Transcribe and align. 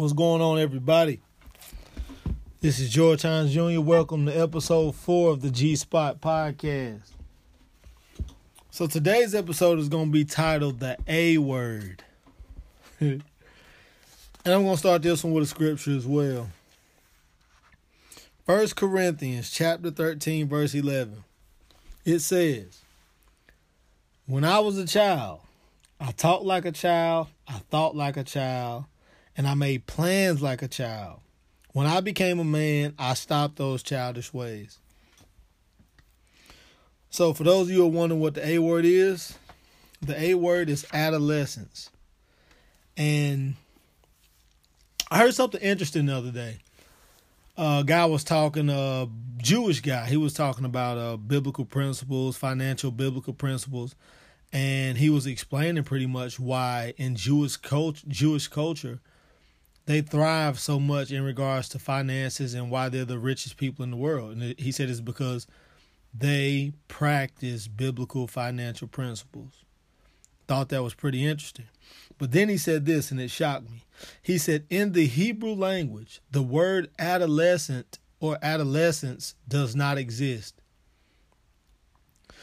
What's 0.00 0.14
going 0.14 0.40
on, 0.40 0.58
everybody? 0.58 1.20
This 2.62 2.80
is 2.80 2.88
George 2.88 3.20
Hines 3.20 3.52
Jr. 3.52 3.82
Welcome 3.82 4.24
to 4.24 4.32
episode 4.32 4.94
four 4.94 5.30
of 5.30 5.42
the 5.42 5.50
G 5.50 5.76
Spot 5.76 6.22
Podcast. 6.22 7.10
So 8.70 8.86
today's 8.86 9.34
episode 9.34 9.78
is 9.78 9.90
going 9.90 10.06
to 10.06 10.10
be 10.10 10.24
titled 10.24 10.80
"The 10.80 10.96
A 11.06 11.36
Word," 11.36 12.02
and 13.00 13.22
I'm 14.46 14.62
going 14.62 14.72
to 14.72 14.78
start 14.78 15.02
this 15.02 15.22
one 15.22 15.34
with 15.34 15.44
a 15.44 15.46
scripture 15.46 15.94
as 15.94 16.06
well. 16.06 16.48
First 18.46 18.76
Corinthians 18.76 19.50
chapter 19.50 19.90
13, 19.90 20.48
verse 20.48 20.74
11. 20.74 21.24
It 22.06 22.20
says, 22.20 22.78
When 24.24 24.46
I 24.46 24.60
was 24.60 24.78
a 24.78 24.86
child, 24.86 25.40
I 26.00 26.12
talked 26.12 26.44
like 26.44 26.64
a 26.64 26.72
child, 26.72 27.26
I 27.46 27.58
thought 27.68 27.94
like 27.94 28.16
a 28.16 28.24
child, 28.24 28.86
and 29.40 29.48
I 29.48 29.54
made 29.54 29.86
plans 29.86 30.42
like 30.42 30.60
a 30.60 30.68
child. 30.68 31.20
When 31.72 31.86
I 31.86 32.00
became 32.00 32.38
a 32.40 32.44
man, 32.44 32.92
I 32.98 33.14
stopped 33.14 33.56
those 33.56 33.82
childish 33.82 34.34
ways. 34.34 34.78
So, 37.08 37.32
for 37.32 37.44
those 37.44 37.62
of 37.68 37.70
you 37.70 37.78
who 37.78 37.86
are 37.86 37.90
wondering 37.90 38.20
what 38.20 38.34
the 38.34 38.46
A 38.46 38.58
word 38.58 38.84
is, 38.84 39.38
the 40.02 40.20
A 40.22 40.34
word 40.34 40.68
is 40.68 40.86
adolescence. 40.92 41.88
And 42.98 43.54
I 45.10 45.20
heard 45.20 45.32
something 45.32 45.62
interesting 45.62 46.04
the 46.04 46.18
other 46.18 46.32
day. 46.32 46.58
A 47.56 47.82
guy 47.86 48.04
was 48.04 48.24
talking, 48.24 48.68
a 48.68 49.08
Jewish 49.38 49.80
guy, 49.80 50.04
he 50.04 50.18
was 50.18 50.34
talking 50.34 50.66
about 50.66 50.98
uh, 50.98 51.16
biblical 51.16 51.64
principles, 51.64 52.36
financial 52.36 52.90
biblical 52.90 53.32
principles 53.32 53.94
and 54.52 54.98
he 54.98 55.08
was 55.08 55.26
explaining 55.26 55.84
pretty 55.84 56.06
much 56.06 56.38
why 56.38 56.92
in 56.96 57.14
Jewish 57.14 57.56
culture, 57.56 58.04
Jewish 58.08 58.48
culture, 58.48 58.98
they 59.90 60.00
thrive 60.00 60.60
so 60.60 60.78
much 60.78 61.10
in 61.10 61.24
regards 61.24 61.68
to 61.68 61.78
finances 61.80 62.54
and 62.54 62.70
why 62.70 62.88
they're 62.88 63.04
the 63.04 63.18
richest 63.18 63.56
people 63.56 63.82
in 63.82 63.90
the 63.90 63.96
world. 63.96 64.36
And 64.36 64.54
he 64.56 64.70
said 64.70 64.88
it's 64.88 65.00
because 65.00 65.48
they 66.14 66.72
practice 66.86 67.66
biblical 67.66 68.28
financial 68.28 68.86
principles. 68.86 69.64
Thought 70.46 70.68
that 70.68 70.84
was 70.84 70.94
pretty 70.94 71.26
interesting. 71.26 71.66
But 72.18 72.30
then 72.30 72.48
he 72.48 72.56
said 72.56 72.86
this, 72.86 73.10
and 73.10 73.20
it 73.20 73.32
shocked 73.32 73.68
me. 73.68 73.82
He 74.22 74.38
said, 74.38 74.64
in 74.70 74.92
the 74.92 75.06
Hebrew 75.06 75.54
language, 75.54 76.20
the 76.30 76.42
word 76.42 76.88
adolescent 77.00 77.98
or 78.20 78.38
adolescence 78.42 79.34
does 79.48 79.74
not 79.74 79.98
exist. 79.98 80.54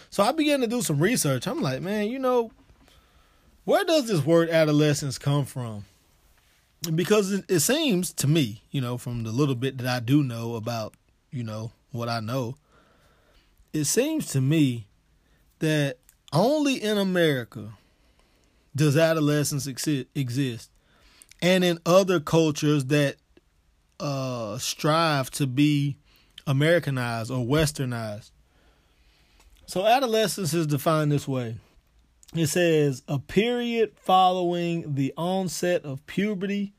So 0.09 0.22
I 0.22 0.33
began 0.33 0.59
to 0.59 0.67
do 0.67 0.81
some 0.81 1.00
research. 1.00 1.47
I'm 1.47 1.61
like, 1.61 1.81
man, 1.81 2.07
you 2.07 2.19
know, 2.19 2.52
where 3.63 3.85
does 3.85 4.09
this 4.09 4.25
word 4.25 4.50
adolescence 4.50 5.17
come 5.17 5.45
from? 5.45 5.85
Because 6.94 7.31
it, 7.31 7.45
it 7.50 7.59
seems 7.61 8.14
to 8.14 8.28
me, 8.28 8.64
you 8.72 8.81
know, 8.81 8.97
from 8.97 9.23
the 9.23 9.31
little 9.31 9.56
bit 9.56 9.78
that 9.80 9.88
I 9.88 10.00
do 10.00 10.23
know 10.23 10.56
about, 10.56 10.94
you 11.31 11.44
know, 11.44 11.72
what 11.92 12.09
I 12.09 12.19
know, 12.19 12.56
it 13.73 13.86
seems 13.86 14.28
to 14.28 14.42
me 14.42 14.88
that 15.59 15.97
only 16.31 16.75
in 16.75 16.97
America 16.97 17.73
does 18.75 18.95
adolescence 18.95 19.67
exist. 19.67 20.69
And 21.42 21.64
in 21.64 21.80
other 21.86 22.19
cultures 22.19 22.86
that 22.86 23.17
uh, 24.00 24.58
strive 24.58 25.31
to 25.31 25.47
be 25.47 25.97
Americanized 26.45 27.31
or 27.31 27.45
westernized. 27.45 28.31
So 29.66 29.86
adolescence 29.86 30.53
is 30.53 30.66
defined 30.66 31.12
this 31.12 31.28
way. 31.28 31.58
It 32.36 32.47
says 32.47 33.03
a 33.08 33.20
period 33.20 33.94
following 33.95 34.95
the 34.95 35.14
onset 35.17 35.83
of 35.86 36.06
puberty 36.08 36.73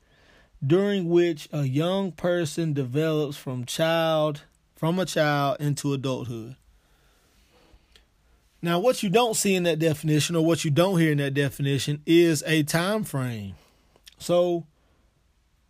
during 0.65 1.09
which 1.09 1.49
a 1.53 1.65
young 1.65 2.13
person 2.13 2.73
develops 2.73 3.37
from 3.37 3.65
child 3.65 4.43
from 4.77 4.99
a 4.99 5.07
child 5.07 5.57
into 5.59 5.93
adulthood. 5.93 6.55
Now 8.63 8.79
what 8.79 9.03
you 9.03 9.11
don't 9.11 9.35
see 9.35 9.55
in 9.55 9.65
that 9.65 9.79
definition 9.79 10.37
or 10.37 10.45
what 10.45 10.65
you 10.65 10.71
don't 10.71 11.01
hear 11.01 11.13
in 11.13 11.19
that 11.19 11.35
definition 11.35 12.03
is 12.07 12.45
a 12.47 12.63
time 12.63 13.03
frame. 13.03 13.55
So 14.19 14.67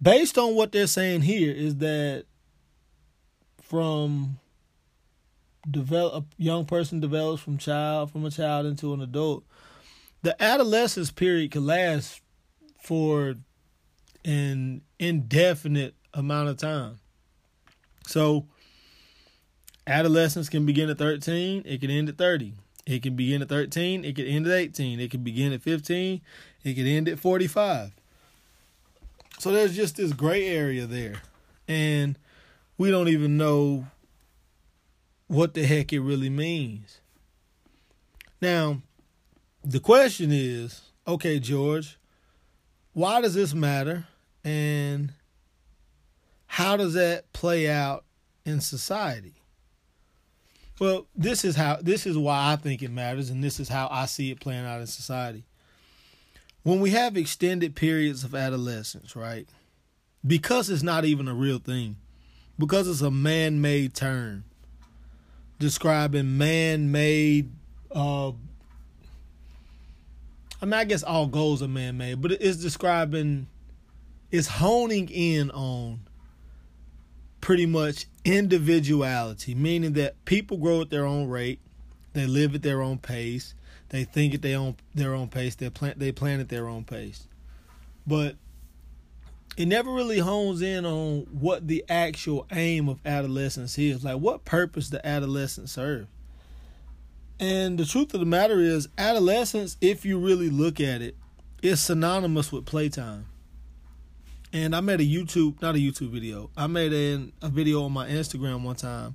based 0.00 0.36
on 0.36 0.54
what 0.54 0.72
they're 0.72 0.86
saying 0.86 1.22
here 1.22 1.54
is 1.54 1.76
that 1.76 2.24
from 3.62 4.38
develop 5.70 6.24
a 6.24 6.42
young 6.42 6.64
person 6.64 7.00
develops 7.00 7.42
from 7.42 7.58
child 7.58 8.10
from 8.10 8.24
a 8.24 8.30
child 8.30 8.64
into 8.64 8.94
an 8.94 9.02
adult 9.02 9.44
the 10.22 10.40
adolescence 10.42 11.10
period 11.10 11.50
can 11.50 11.66
last 11.66 12.20
for 12.82 13.34
an 14.24 14.82
indefinite 14.98 15.94
amount 16.14 16.48
of 16.48 16.56
time. 16.56 16.98
So 18.06 18.46
adolescence 19.86 20.48
can 20.48 20.66
begin 20.66 20.90
at 20.90 20.98
13 20.98 21.62
it 21.64 21.80
can 21.80 21.90
end 21.90 22.10
at 22.10 22.18
30 22.18 22.52
it 22.84 23.02
can 23.02 23.16
begin 23.16 23.40
at 23.40 23.48
13 23.48 24.04
it 24.04 24.14
can 24.14 24.26
end 24.26 24.46
at 24.46 24.52
18 24.52 25.00
it 25.00 25.10
can 25.10 25.22
begin 25.22 25.50
at 25.50 25.62
15 25.62 26.20
it 26.62 26.74
can 26.74 26.86
end 26.86 27.08
at 27.08 27.18
45 27.18 27.92
so 29.38 29.50
there's 29.50 29.74
just 29.74 29.96
this 29.96 30.12
gray 30.12 30.46
area 30.46 30.84
there 30.84 31.22
and 31.66 32.18
we 32.76 32.90
don't 32.90 33.08
even 33.08 33.38
know 33.38 33.86
what 35.28 35.54
the 35.54 35.64
heck 35.66 35.92
it 35.92 36.00
really 36.00 36.30
means. 36.30 37.00
Now, 38.40 38.80
the 39.68 39.80
question 39.80 40.30
is 40.32 40.80
okay, 41.06 41.38
George, 41.38 41.98
why 42.94 43.20
does 43.20 43.34
this 43.34 43.54
matter? 43.54 44.06
And 44.42 45.12
how 46.46 46.76
does 46.76 46.94
that 46.94 47.32
play 47.32 47.68
out 47.68 48.04
in 48.44 48.60
society? 48.60 49.34
Well, 50.80 51.06
this 51.14 51.44
is 51.44 51.54
how 51.56 51.78
this 51.82 52.06
is 52.06 52.16
why 52.16 52.52
I 52.52 52.56
think 52.56 52.82
it 52.82 52.90
matters 52.90 53.28
and 53.28 53.44
this 53.44 53.60
is 53.60 53.68
how 53.68 53.88
I 53.90 54.06
see 54.06 54.30
it 54.30 54.40
playing 54.40 54.64
out 54.64 54.80
in 54.80 54.86
society. 54.86 55.44
When 56.62 56.80
we 56.80 56.90
have 56.90 57.16
extended 57.16 57.76
periods 57.76 58.24
of 58.24 58.34
adolescence, 58.34 59.14
right? 59.14 59.48
Because 60.26 60.70
it's 60.70 60.82
not 60.82 61.04
even 61.04 61.28
a 61.28 61.34
real 61.34 61.58
thing. 61.58 61.96
Because 62.58 62.88
it's 62.88 63.02
a 63.02 63.10
man-made 63.10 63.94
term 63.94 64.44
describing 65.58 66.38
man-made. 66.38 67.52
Uh, 67.90 68.32
I 70.60 70.64
mean, 70.64 70.74
I 70.74 70.84
guess 70.84 71.02
all 71.02 71.26
goals 71.26 71.62
are 71.62 71.68
man-made, 71.68 72.20
but 72.20 72.32
it's 72.32 72.56
describing, 72.56 73.46
it's 74.30 74.48
honing 74.48 75.08
in 75.08 75.50
on 75.52 76.00
pretty 77.40 77.66
much 77.66 78.06
individuality, 78.24 79.54
meaning 79.54 79.92
that 79.94 80.24
people 80.24 80.56
grow 80.56 80.80
at 80.80 80.90
their 80.90 81.06
own 81.06 81.28
rate, 81.28 81.60
they 82.12 82.26
live 82.26 82.54
at 82.54 82.62
their 82.62 82.82
own 82.82 82.98
pace, 82.98 83.54
they 83.90 84.04
think 84.04 84.34
at 84.34 84.42
their 84.42 84.58
own 84.58 84.76
their 84.94 85.14
own 85.14 85.28
pace, 85.28 85.54
they 85.54 85.70
plan 85.70 85.94
they 85.96 86.12
plan 86.12 86.40
at 86.40 86.48
their 86.48 86.68
own 86.68 86.84
pace, 86.84 87.28
but 88.06 88.34
it 89.56 89.66
never 89.66 89.92
really 89.92 90.18
hones 90.18 90.62
in 90.62 90.84
on 90.84 91.26
what 91.30 91.66
the 91.66 91.84
actual 91.88 92.46
aim 92.52 92.88
of 92.88 92.98
adolescence 93.04 93.76
is. 93.78 94.04
Like 94.04 94.18
what 94.18 94.44
purpose 94.44 94.88
the 94.88 95.04
adolescent 95.06 95.68
serve. 95.68 96.06
And 97.40 97.78
the 97.78 97.84
truth 97.84 98.14
of 98.14 98.20
the 98.20 98.26
matter 98.26 98.58
is, 98.58 98.88
adolescence, 98.98 99.76
if 99.80 100.04
you 100.04 100.18
really 100.18 100.50
look 100.50 100.80
at 100.80 101.02
it, 101.02 101.16
is 101.62 101.80
synonymous 101.80 102.50
with 102.50 102.66
playtime. 102.66 103.26
And 104.52 104.74
I 104.74 104.80
made 104.80 105.00
a 105.00 105.04
YouTube, 105.04 105.60
not 105.60 105.74
a 105.74 105.78
YouTube 105.78 106.10
video. 106.10 106.50
I 106.56 106.66
made 106.66 106.92
a, 106.92 107.46
a 107.46 107.48
video 107.48 107.84
on 107.84 107.92
my 107.92 108.08
Instagram 108.08 108.62
one 108.62 108.76
time, 108.76 109.14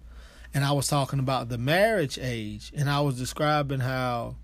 and 0.53 0.63
I 0.63 0.71
was 0.71 0.87
talking 0.87 1.19
about 1.19 1.49
the 1.49 1.57
marriage 1.57 2.19
age, 2.21 2.71
and 2.75 2.89
I 2.89 3.01
was 3.01 3.17
describing 3.17 3.79
how 3.79 4.35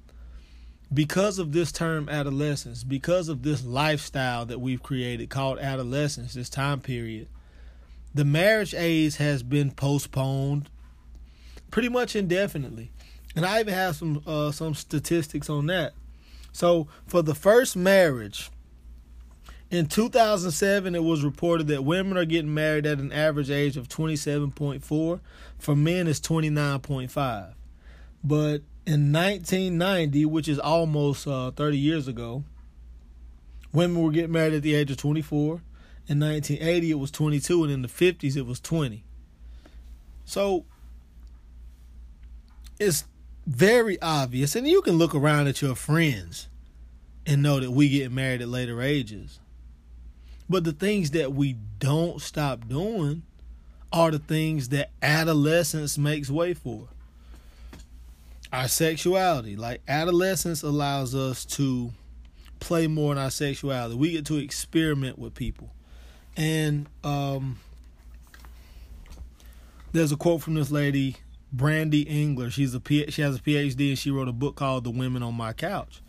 because 0.94 1.38
of 1.38 1.52
this 1.52 1.72
term 1.72 2.10
adolescence, 2.10 2.84
because 2.84 3.30
of 3.30 3.44
this 3.44 3.64
lifestyle 3.64 4.46
that 4.48 4.60
we've 4.60 4.82
created 4.82 5.30
called 5.30 5.60
adolescence, 5.60 6.34
this 6.34 6.50
time 6.50 6.82
period, 6.82 7.28
the 8.14 8.26
marriage 8.26 8.74
age 8.74 9.18
has 9.18 9.44
been 9.44 9.72
postponed 9.72 10.70
pretty 11.70 11.90
much 11.90 12.16
indefinitely. 12.16 12.92
And 13.36 13.46
I 13.46 13.60
even 13.60 13.74
have 13.74 13.96
some 13.96 14.22
uh, 14.26 14.52
some 14.52 14.74
statistics 14.74 15.50
on 15.50 15.68
that. 15.68 15.94
So 16.52 16.88
for 17.08 17.22
the 17.22 17.36
first 17.36 17.76
marriage 17.76 18.50
in 19.72 19.86
2007, 19.86 20.96
it 20.96 21.04
was 21.04 21.24
reported 21.24 21.68
that 21.68 21.84
women 21.84 22.18
are 22.18 22.26
getting 22.26 22.54
married 22.54 22.88
at 22.88 22.98
an 22.98 23.12
average 23.12 23.52
age 23.52 23.78
of 23.78 23.88
27.4. 23.88 25.20
For 25.60 25.76
men, 25.76 26.08
it's 26.08 26.20
29.5. 26.20 27.54
But 28.24 28.62
in 28.88 29.14
1990, 29.14 30.26
which 30.26 30.48
is 30.48 30.58
almost 30.58 31.28
uh, 31.28 31.52
30 31.52 31.78
years 31.78 32.08
ago, 32.08 32.44
women 33.72 34.02
were 34.02 34.12
getting 34.12 34.32
married 34.32 34.54
at 34.54 34.64
the 34.64 34.74
age 34.74 34.90
of 34.90 34.98
24. 34.98 35.62
In 36.08 36.20
1980, 36.20 36.90
it 36.90 36.96
was 36.96 37.12
22, 37.12 37.66
and 37.66 37.72
in 37.72 37.82
the 37.84 37.88
50s, 37.88 38.36
it 38.36 38.48
was 38.48 38.60
20. 38.60 39.04
So 40.26 40.66
it's 42.80 43.04
very 43.50 44.00
obvious, 44.00 44.56
and 44.56 44.68
you 44.68 44.80
can 44.84 45.00
look 45.00 45.16
around 45.16 45.48
at 45.48 45.60
your 45.60 45.74
friends 45.74 46.48
and 47.26 47.42
know 47.42 47.60
that 47.60 47.72
we 47.72 47.90
get 47.90 48.12
married 48.12 48.44
at 48.44 48.48
later 48.48 48.80
ages. 48.80 49.40
But 50.48 50.66
the 50.66 50.72
things 50.72 51.12
that 51.12 51.34
we 51.34 51.56
don't 51.80 52.22
stop 52.22 52.68
doing 52.68 53.24
are 53.92 54.12
the 54.12 54.20
things 54.20 54.70
that 54.70 54.92
adolescence 55.02 55.98
makes 55.98 56.30
way 56.30 56.54
for. 56.54 56.90
Our 58.54 58.68
sexuality, 58.68 59.56
like 59.56 59.82
adolescence 59.88 60.62
allows 60.62 61.16
us 61.16 61.44
to 61.46 61.92
play 62.60 62.86
more 62.86 63.12
in 63.12 63.18
our 63.18 63.32
sexuality. 63.32 63.96
We 63.96 64.12
get 64.12 64.28
to 64.28 64.38
experiment 64.38 65.18
with 65.18 65.34
people. 65.34 65.72
And 66.38 66.86
um, 67.04 67.60
there's 69.92 70.12
a 70.12 70.18
quote 70.18 70.44
from 70.44 70.54
this 70.54 70.70
lady, 70.70 71.16
Brandy 71.52 72.08
Engler. 72.08 72.50
She's 72.50 72.76
a 72.76 72.82
she 73.10 73.22
has 73.22 73.36
a 73.36 73.40
PhD 73.40 73.90
and 73.90 74.00
she 74.00 74.12
wrote 74.12 74.28
a 74.28 74.34
book 74.34 74.56
called 74.56 74.84
The 74.84 74.92
Women 74.92 75.24
on 75.24 75.36
My 75.36 75.54
Couch. 75.54 76.02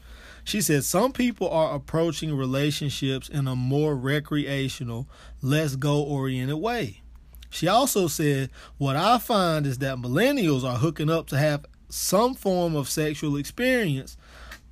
She 0.44 0.60
said 0.60 0.84
some 0.84 1.12
people 1.12 1.48
are 1.50 1.74
approaching 1.74 2.34
relationships 2.34 3.28
in 3.28 3.46
a 3.46 3.54
more 3.54 3.94
recreational, 3.94 5.06
less 5.42 5.76
goal 5.76 6.02
oriented 6.02 6.56
way. 6.56 7.02
She 7.50 7.66
also 7.68 8.06
said, 8.06 8.50
What 8.78 8.96
I 8.96 9.18
find 9.18 9.66
is 9.66 9.78
that 9.78 9.98
millennials 9.98 10.64
are 10.64 10.78
hooking 10.78 11.10
up 11.10 11.26
to 11.28 11.38
have 11.38 11.66
some 11.88 12.34
form 12.34 12.76
of 12.76 12.88
sexual 12.88 13.36
experience, 13.36 14.16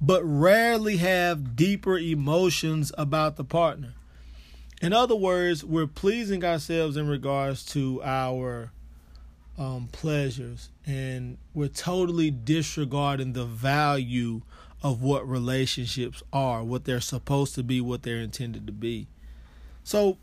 but 0.01 0.23
rarely 0.25 0.99
have 0.99 1.57
deeper 1.57 1.99
emotions 1.99 2.93
about 2.97 3.37
the 3.37 3.45
partner. 3.45 3.95
In 4.81 4.93
other 4.93 5.17
words, 5.17 5.65
we're 5.65 5.89
pleasing 5.89 6.45
ourselves 6.45 6.97
in 6.97 7.09
regards 7.09 7.65
to 7.67 8.01
our 8.05 8.71
um, 9.59 9.89
pleasures, 9.91 10.71
and 10.87 11.37
we're 11.53 11.69
totally 11.69 12.31
disregarding 12.31 13.33
the 13.33 13.45
value 13.45 14.43
of 14.83 15.03
what 15.03 15.29
relationships 15.29 16.23
are, 16.33 16.63
what 16.63 16.85
they're 16.85 17.01
supposed 17.01 17.55
to 17.57 17.63
be, 17.63 17.81
what 17.81 18.05
they're 18.05 18.21
intended 18.21 18.67
to 18.67 18.73
be. 18.73 19.09
So, 19.83 20.17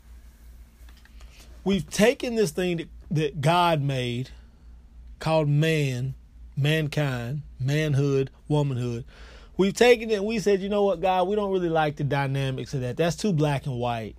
we've 1.64 1.88
taken 1.90 2.36
this 2.36 2.50
thing 2.50 2.78
that, 2.78 2.88
that 3.10 3.40
God 3.42 3.82
made 3.82 4.30
called 5.18 5.48
man, 5.48 6.14
mankind, 6.56 7.42
manhood, 7.60 8.30
womanhood. 8.48 9.04
We've 9.58 9.74
taken 9.74 10.10
it 10.10 10.22
we 10.22 10.38
said, 10.38 10.60
you 10.60 10.68
know 10.68 10.82
what, 10.84 11.00
God, 11.00 11.28
we 11.28 11.36
don't 11.36 11.52
really 11.52 11.68
like 11.68 11.96
the 11.96 12.04
dynamics 12.04 12.74
of 12.74 12.80
that. 12.82 12.96
That's 12.96 13.16
too 13.16 13.32
black 13.32 13.66
and 13.66 13.78
white. 13.78 14.16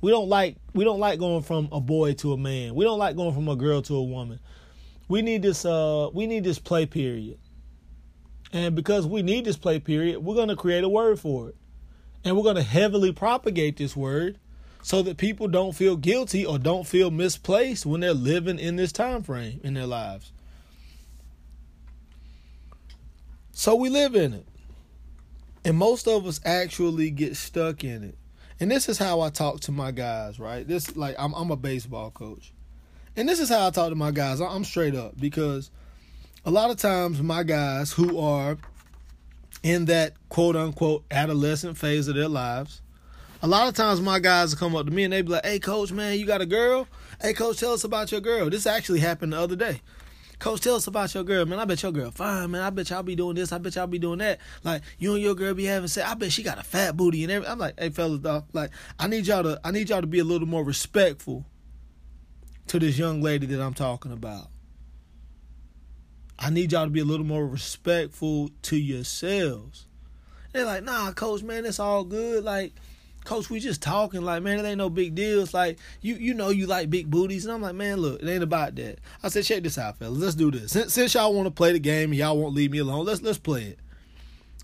We 0.00 0.10
don't 0.10 0.28
like 0.28 0.56
we 0.74 0.84
don't 0.84 1.00
like 1.00 1.18
going 1.18 1.42
from 1.42 1.68
a 1.72 1.80
boy 1.80 2.14
to 2.14 2.32
a 2.32 2.36
man. 2.36 2.74
We 2.74 2.84
don't 2.84 2.98
like 2.98 3.16
going 3.16 3.34
from 3.34 3.48
a 3.48 3.56
girl 3.56 3.82
to 3.82 3.96
a 3.96 4.02
woman. 4.02 4.38
We 5.08 5.22
need 5.22 5.42
this 5.42 5.64
uh 5.64 6.08
we 6.12 6.26
need 6.26 6.44
this 6.44 6.58
play 6.58 6.86
period. 6.86 7.38
And 8.52 8.74
because 8.74 9.06
we 9.06 9.22
need 9.22 9.44
this 9.44 9.56
play 9.56 9.78
period, 9.78 10.20
we're 10.20 10.34
going 10.34 10.48
to 10.48 10.56
create 10.56 10.84
a 10.84 10.88
word 10.88 11.20
for 11.20 11.50
it. 11.50 11.56
And 12.24 12.36
we're 12.36 12.42
going 12.42 12.56
to 12.56 12.62
heavily 12.62 13.12
propagate 13.12 13.76
this 13.76 13.94
word 13.94 14.38
so 14.82 15.02
that 15.02 15.16
people 15.16 15.48
don't 15.48 15.74
feel 15.74 15.96
guilty 15.96 16.46
or 16.46 16.58
don't 16.58 16.86
feel 16.86 17.10
misplaced 17.10 17.84
when 17.84 18.00
they're 18.00 18.14
living 18.14 18.58
in 18.58 18.76
this 18.76 18.92
time 18.92 19.22
frame 19.22 19.60
in 19.62 19.74
their 19.74 19.86
lives. 19.86 20.32
So 23.52 23.74
we 23.74 23.88
live 23.90 24.14
in 24.14 24.34
it. 24.34 24.46
And 25.64 25.76
most 25.76 26.08
of 26.08 26.26
us 26.26 26.40
actually 26.44 27.10
get 27.10 27.36
stuck 27.36 27.84
in 27.84 28.04
it. 28.04 28.17
And 28.60 28.70
this 28.70 28.88
is 28.88 28.98
how 28.98 29.20
I 29.20 29.30
talk 29.30 29.60
to 29.60 29.72
my 29.72 29.92
guys, 29.92 30.40
right? 30.40 30.66
This 30.66 30.96
like 30.96 31.14
I'm 31.18 31.32
I'm 31.34 31.50
a 31.50 31.56
baseball 31.56 32.10
coach. 32.10 32.52
And 33.16 33.28
this 33.28 33.40
is 33.40 33.48
how 33.48 33.66
I 33.66 33.70
talk 33.70 33.90
to 33.90 33.94
my 33.94 34.10
guys. 34.10 34.40
I'm 34.40 34.64
straight 34.64 34.94
up 34.94 35.18
because 35.18 35.70
a 36.44 36.50
lot 36.50 36.70
of 36.70 36.76
times 36.76 37.20
my 37.22 37.42
guys 37.42 37.92
who 37.92 38.18
are 38.18 38.58
in 39.62 39.86
that 39.86 40.14
quote 40.28 40.56
unquote 40.56 41.04
adolescent 41.10 41.76
phase 41.76 42.08
of 42.08 42.16
their 42.16 42.28
lives, 42.28 42.82
a 43.42 43.46
lot 43.46 43.68
of 43.68 43.74
times 43.74 44.00
my 44.00 44.18
guys 44.18 44.54
come 44.54 44.74
up 44.74 44.86
to 44.86 44.92
me 44.92 45.04
and 45.04 45.12
they 45.12 45.22
be 45.22 45.30
like, 45.30 45.46
"Hey 45.46 45.60
coach, 45.60 45.92
man, 45.92 46.18
you 46.18 46.26
got 46.26 46.40
a 46.40 46.46
girl? 46.46 46.88
Hey 47.20 47.34
coach, 47.34 47.58
tell 47.58 47.72
us 47.72 47.84
about 47.84 48.10
your 48.10 48.20
girl." 48.20 48.50
This 48.50 48.66
actually 48.66 49.00
happened 49.00 49.32
the 49.32 49.38
other 49.40 49.56
day. 49.56 49.82
Coach, 50.38 50.60
tell 50.60 50.76
us 50.76 50.86
about 50.86 51.12
your 51.14 51.24
girl, 51.24 51.46
man. 51.46 51.58
I 51.58 51.64
bet 51.64 51.82
your 51.82 51.90
girl 51.90 52.12
fine, 52.12 52.52
man. 52.52 52.62
I 52.62 52.70
bet 52.70 52.90
y'all 52.90 53.02
be 53.02 53.16
doing 53.16 53.34
this. 53.34 53.50
I 53.50 53.58
bet 53.58 53.74
y'all 53.74 53.88
be 53.88 53.98
doing 53.98 54.18
that. 54.18 54.38
Like 54.62 54.82
you 54.98 55.14
and 55.14 55.22
your 55.22 55.34
girl 55.34 55.52
be 55.52 55.64
having 55.64 55.88
sex. 55.88 56.08
I 56.08 56.14
bet 56.14 56.30
she 56.30 56.44
got 56.44 56.58
a 56.58 56.62
fat 56.62 56.96
booty 56.96 57.24
and 57.24 57.32
everything. 57.32 57.52
I'm 57.52 57.58
like, 57.58 57.78
hey 57.78 57.90
fellas, 57.90 58.20
dog. 58.20 58.44
Like 58.52 58.70
I 58.98 59.08
need 59.08 59.26
y'all 59.26 59.42
to, 59.42 59.60
I 59.64 59.72
need 59.72 59.88
y'all 59.90 60.00
to 60.00 60.06
be 60.06 60.20
a 60.20 60.24
little 60.24 60.46
more 60.46 60.62
respectful 60.62 61.44
to 62.68 62.78
this 62.78 62.98
young 62.98 63.20
lady 63.20 63.46
that 63.46 63.60
I'm 63.60 63.74
talking 63.74 64.12
about. 64.12 64.46
I 66.38 66.50
need 66.50 66.70
y'all 66.70 66.84
to 66.84 66.90
be 66.90 67.00
a 67.00 67.04
little 67.04 67.26
more 67.26 67.46
respectful 67.46 68.50
to 68.62 68.76
yourselves. 68.76 69.86
They're 70.52 70.64
like, 70.64 70.84
nah, 70.84 71.12
coach, 71.12 71.42
man, 71.42 71.66
it's 71.66 71.80
all 71.80 72.04
good. 72.04 72.44
Like, 72.44 72.74
coach, 73.28 73.50
we 73.50 73.60
just 73.60 73.82
talking. 73.82 74.22
Like, 74.22 74.42
man, 74.42 74.58
it 74.58 74.66
ain't 74.66 74.78
no 74.78 74.88
big 74.88 75.14
deal. 75.14 75.42
It's 75.42 75.54
like, 75.54 75.78
you 76.00 76.14
you 76.14 76.34
know 76.34 76.48
you 76.48 76.66
like 76.66 76.90
big 76.90 77.10
booties. 77.10 77.44
And 77.44 77.54
I'm 77.54 77.62
like, 77.62 77.74
man, 77.74 77.98
look, 77.98 78.22
it 78.22 78.28
ain't 78.28 78.42
about 78.42 78.74
that. 78.76 78.98
I 79.22 79.28
said, 79.28 79.44
check 79.44 79.62
this 79.62 79.78
out, 79.78 79.98
fellas. 79.98 80.18
Let's 80.18 80.34
do 80.34 80.50
this. 80.50 80.72
Since, 80.72 80.94
since 80.94 81.14
y'all 81.14 81.34
want 81.34 81.46
to 81.46 81.50
play 81.50 81.72
the 81.72 81.78
game 81.78 82.10
and 82.10 82.18
y'all 82.18 82.38
won't 82.38 82.54
leave 82.54 82.70
me 82.70 82.78
alone, 82.78 83.04
let's 83.04 83.22
let's 83.22 83.38
play 83.38 83.64
it. 83.64 83.78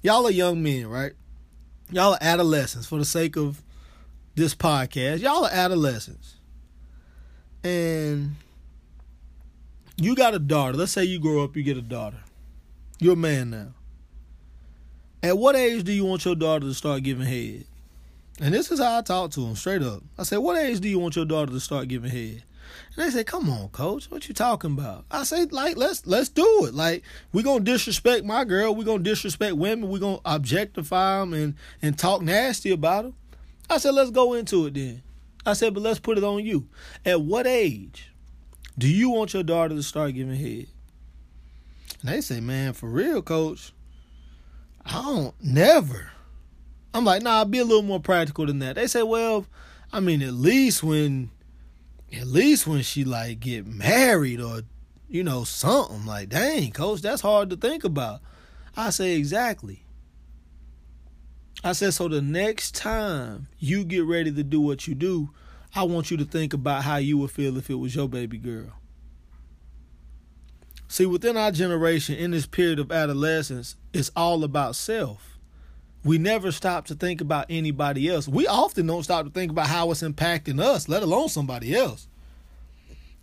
Y'all 0.03 0.27
are 0.27 0.31
young 0.31 0.63
men, 0.63 0.87
right? 0.87 1.13
Y'all 1.91 2.15
are 2.15 2.19
adolescents 2.21 2.87
for 2.87 2.99
the 2.99 3.05
sake 3.05 3.37
of 3.37 3.63
this 4.35 4.55
podcast. 4.55 5.21
Y'all 5.21 5.45
are 5.45 5.53
adolescents. 5.53 6.37
And 7.63 8.35
you 9.97 10.17
got 10.17 10.35
a 10.35 10.39
daughter. 10.39 10.77
Let's 10.77 10.93
say 10.93 11.05
you 11.05 11.21
grow 11.21 11.45
up, 11.45 11.57
you 11.57 11.63
get 11.63 11.77
a 11.77 11.83
daughter. 11.83 12.19
You're 12.99 13.15
a 13.15 13.17
man 13.17 13.51
now. 13.51 13.69
At 15.23 15.39
what 15.39 15.57
age 15.57 15.85
do 15.85 15.93
you 15.93 16.05
want 16.05 16.25
your 16.25 16.35
daughter 16.35 16.67
to 16.67 16.75
start 16.75 17.03
giving 17.03 17.27
head? 17.27 17.65
And 18.41 18.53
this 18.53 18.71
is 18.71 18.81
how 18.81 18.99
I 18.99 19.03
talk 19.03 19.31
to 19.33 19.41
them 19.41 19.55
straight 19.55 19.83
up. 19.83 20.03
I 20.19 20.25
said, 20.25 20.39
"What 20.39 20.57
age 20.57 20.81
do 20.81 20.89
you 20.89 20.99
want 20.99 21.17
your 21.17 21.25
daughter 21.25 21.53
to 21.53 21.61
start 21.61 21.89
giving 21.89 22.11
head?" 22.11 22.43
And 22.97 23.05
they 23.05 23.11
say, 23.11 23.23
"Come 23.23 23.49
on, 23.49 23.69
coach, 23.69 24.11
what 24.11 24.27
you 24.27 24.35
talking 24.35 24.73
about?" 24.73 25.05
I 25.11 25.23
say, 25.23 25.45
"Like, 25.47 25.77
let's 25.77 26.05
let's 26.07 26.29
do 26.31 26.67
it. 26.67 26.75
Like, 26.75 27.05
we 27.33 27.45
gonna 27.45 27.63
disrespect 27.63 28.25
my 28.25 28.45
girl. 28.45 28.75
We 28.75 28.85
gonna 28.85 29.05
disrespect 29.05 29.57
women. 29.57 29.89
We 29.89 30.01
gonna 30.01 30.21
objectify 30.25 31.21
them 31.21 31.33
and 31.33 31.55
and 31.81 31.97
talk 31.97 32.23
nasty 32.23 32.73
about 32.73 33.05
them." 33.05 33.15
I 33.71 33.79
said, 33.79 33.95
"Let's 33.95 34.11
go 34.11 34.35
into 34.35 34.67
it 34.67 34.75
then." 34.75 35.03
I 35.47 35.53
said, 35.53 35.73
"But 35.75 35.85
let's 35.85 36.01
put 36.01 36.19
it 36.19 36.25
on 36.25 36.45
you. 36.45 36.69
At 37.05 37.21
what 37.21 37.47
age 37.47 38.11
do 38.77 38.89
you 38.89 39.11
want 39.11 39.35
your 39.35 39.45
daughter 39.45 39.77
to 39.77 39.83
start 39.83 40.15
giving 40.15 40.35
head?" 40.35 40.67
And 42.01 42.11
they 42.11 42.21
say, 42.21 42.41
"Man, 42.41 42.73
for 42.73 42.89
real, 42.89 43.23
coach, 43.23 43.73
I 44.85 44.95
don't 45.03 45.35
never." 45.41 46.11
I'm 46.95 47.05
like, 47.05 47.23
nah, 47.23 47.45
be 47.45 47.59
a 47.59 47.65
little 47.65 47.83
more 47.83 47.99
practical 47.99 48.47
than 48.47 48.61
that. 48.61 48.77
They 48.77 48.87
say, 48.87 49.03
well, 49.03 49.47
I 49.93 49.99
mean, 49.99 50.23
at 50.23 50.33
least 50.33 50.85
when, 50.85 51.31
at 52.13 52.29
least 52.29 52.69
when 52.69 52.83
she 52.83 53.05
like 53.05 53.41
get 53.41 53.67
married 53.67 54.41
or, 54.41 54.63
you 55.09 55.25
know, 55.25 55.43
something 55.43 56.07
like, 56.07 56.29
dang, 56.29 56.71
coach, 56.71 57.03
that's 57.03 57.21
hard 57.21 57.51
to 57.51 57.57
think 57.57 57.83
about. 57.83 58.21
I 58.77 58.91
say 58.91 59.17
exactly. 59.17 59.83
I 61.65 61.73
said, 61.73 61.95
so 61.95 62.07
the 62.07 62.23
next 62.23 62.77
time 62.77 63.49
you 63.59 63.85
get 63.85 64.05
ready 64.05 64.31
to 64.31 64.45
do 64.45 64.61
what 64.61 64.87
you 64.87 64.95
do, 64.95 65.31
I 65.75 65.83
want 65.83 66.13
you 66.13 66.17
to 66.19 66.25
think 66.25 66.55
about 66.55 66.85
how 66.85 66.97
you 66.97 67.19
would 67.19 67.33
feel 67.33 67.57
if 67.57 67.71
it 67.71 67.75
was 67.75 67.97
your 67.97 68.09
baby 68.09 68.39
girl. 68.39 68.73
See, 70.87 71.07
within 71.07 71.37
our 71.37 71.51
generation, 71.51 72.15
in 72.15 72.31
this 72.31 72.47
period 72.47 72.79
of 72.79 72.93
adolescence, 72.93 73.75
it's 73.93 74.13
all 74.15 74.45
about 74.45 74.77
self 74.77 75.34
we 76.05 76.19
never 76.19 76.53
stop 76.53 76.87
to 76.87 76.95
think 76.95 77.21
about 77.21 77.47
anybody 77.49 78.09
else. 78.09 78.29
We 78.29 78.47
often 78.47 78.87
don't 78.87 79.03
stop 79.03 79.25
to 79.25 79.31
think 79.31 79.51
about 79.51 79.69
how 79.69 79.91
it's 79.91 80.03
impacting 80.03 80.61
us, 80.61 80.89
let 80.89 81.03
alone 81.03 81.29
somebody 81.31 81.75
else. 81.75 82.09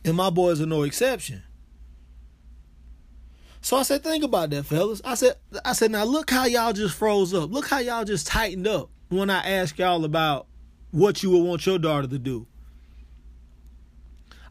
And 0.04 0.18
my 0.18 0.32
boys 0.32 0.60
are 0.60 0.66
no 0.66 0.82
exception. 0.82 1.44
So 3.62 3.78
I 3.78 3.84
said, 3.84 4.04
think 4.04 4.24
about 4.24 4.50
that, 4.50 4.66
fellas. 4.66 5.02
I 5.06 5.14
said, 5.14 5.36
I 5.64 5.74
said, 5.74 5.92
now 5.92 6.04
look 6.04 6.32
how 6.32 6.46
y'all 6.46 6.74
just 6.74 6.96
froze 6.96 7.32
up. 7.36 7.52
Look 7.52 7.68
how 7.68 7.78
y'all 7.78 8.04
just 8.04 8.26
tightened 8.26 8.66
up 8.66 8.90
when 9.10 9.30
I 9.30 9.48
asked 9.48 9.78
y'all 9.78 10.04
about 10.04 10.48
what 10.90 11.22
you 11.22 11.30
would 11.30 11.44
want 11.44 11.68
your 11.68 11.78
daughter 11.78 12.08
to 12.08 12.18
do. 12.18 12.48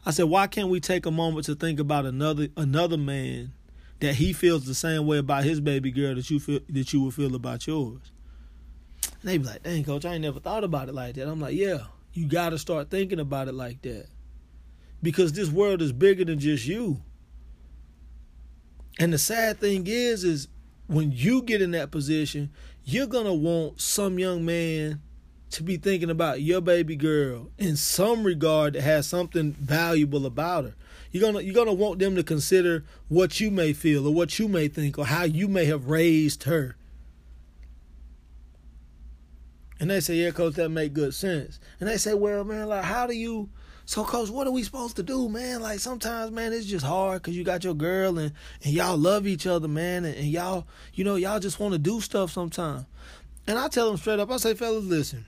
I 0.05 0.11
said, 0.11 0.25
why 0.25 0.47
can't 0.47 0.69
we 0.69 0.79
take 0.79 1.05
a 1.05 1.11
moment 1.11 1.45
to 1.47 1.55
think 1.55 1.79
about 1.79 2.05
another 2.05 2.47
another 2.55 2.97
man 2.97 3.51
that 3.99 4.15
he 4.15 4.31
feels 4.31 4.65
the 4.65 4.73
same 4.73 5.05
way 5.05 5.17
about 5.17 5.43
his 5.43 5.59
baby 5.59 5.91
girl 5.91 6.15
that 6.15 6.29
you 6.29 6.39
feel 6.39 6.61
that 6.69 6.93
you 6.93 7.03
would 7.03 7.13
feel 7.13 7.35
about 7.35 7.67
yours? 7.67 8.11
And 9.21 9.29
they 9.29 9.37
be 9.37 9.45
like, 9.45 9.63
dang, 9.63 9.83
coach, 9.83 10.05
I 10.05 10.13
ain't 10.13 10.23
never 10.23 10.39
thought 10.39 10.63
about 10.63 10.89
it 10.89 10.95
like 10.95 11.15
that. 11.15 11.27
I'm 11.27 11.39
like, 11.39 11.55
yeah, 11.55 11.85
you 12.13 12.27
got 12.27 12.49
to 12.49 12.57
start 12.57 12.89
thinking 12.89 13.19
about 13.19 13.47
it 13.47 13.53
like 13.53 13.81
that. 13.83 14.07
Because 15.03 15.33
this 15.33 15.49
world 15.49 15.81
is 15.81 15.91
bigger 15.91 16.25
than 16.25 16.39
just 16.39 16.65
you. 16.65 17.01
And 18.99 19.13
the 19.13 19.17
sad 19.17 19.59
thing 19.59 19.85
is, 19.87 20.23
is 20.23 20.47
when 20.87 21.11
you 21.11 21.41
get 21.41 21.61
in 21.61 21.71
that 21.71 21.91
position, 21.91 22.51
you're 22.83 23.07
going 23.07 23.25
to 23.25 23.33
want 23.33 23.79
some 23.79 24.19
young 24.19 24.45
man 24.45 25.01
to 25.51 25.63
be 25.63 25.77
thinking 25.77 26.09
about 26.09 26.41
your 26.41 26.61
baby 26.61 26.95
girl 26.95 27.49
in 27.57 27.75
some 27.75 28.23
regard 28.23 28.73
that 28.73 28.81
has 28.81 29.05
something 29.05 29.53
valuable 29.53 30.25
about 30.25 30.63
her. 30.63 30.75
You're 31.11 31.21
gonna 31.21 31.41
you're 31.41 31.53
gonna 31.53 31.73
want 31.73 31.99
them 31.99 32.15
to 32.15 32.23
consider 32.23 32.85
what 33.09 33.41
you 33.41 33.51
may 33.51 33.73
feel 33.73 34.07
or 34.07 34.13
what 34.13 34.39
you 34.39 34.47
may 34.47 34.69
think 34.69 34.97
or 34.97 35.05
how 35.05 35.23
you 35.23 35.49
may 35.49 35.65
have 35.65 35.89
raised 35.89 36.43
her. 36.43 36.77
And 39.81 39.89
they 39.89 39.99
say, 39.99 40.13
yeah, 40.13 40.29
coach, 40.29 40.53
that 40.53 40.69
make 40.69 40.93
good 40.93 41.11
sense. 41.11 41.59
And 41.79 41.89
they 41.89 41.97
say, 41.97 42.13
well, 42.13 42.43
man, 42.43 42.67
like, 42.67 42.83
how 42.83 43.07
do 43.07 43.13
you? 43.13 43.49
So, 43.85 44.03
coach, 44.03 44.29
what 44.29 44.45
are 44.45 44.51
we 44.51 44.61
supposed 44.61 44.95
to 44.97 45.03
do, 45.03 45.27
man? 45.27 45.59
Like, 45.59 45.79
sometimes, 45.79 46.29
man, 46.29 46.53
it's 46.53 46.67
just 46.67 46.85
hard 46.85 47.23
because 47.23 47.35
you 47.35 47.43
got 47.43 47.63
your 47.63 47.73
girl 47.73 48.19
and, 48.19 48.31
and 48.63 48.73
y'all 48.73 48.95
love 48.95 49.25
each 49.25 49.47
other, 49.47 49.67
man. 49.67 50.05
And, 50.05 50.15
and 50.15 50.27
y'all, 50.27 50.67
you 50.93 51.03
know, 51.03 51.15
y'all 51.15 51.39
just 51.39 51.59
want 51.59 51.73
to 51.73 51.79
do 51.79 51.99
stuff 51.99 52.29
sometimes. 52.29 52.85
And 53.47 53.57
I 53.57 53.69
tell 53.69 53.87
them 53.87 53.97
straight 53.97 54.19
up, 54.19 54.29
I 54.29 54.37
say, 54.37 54.53
fellas, 54.53 54.85
listen. 54.85 55.25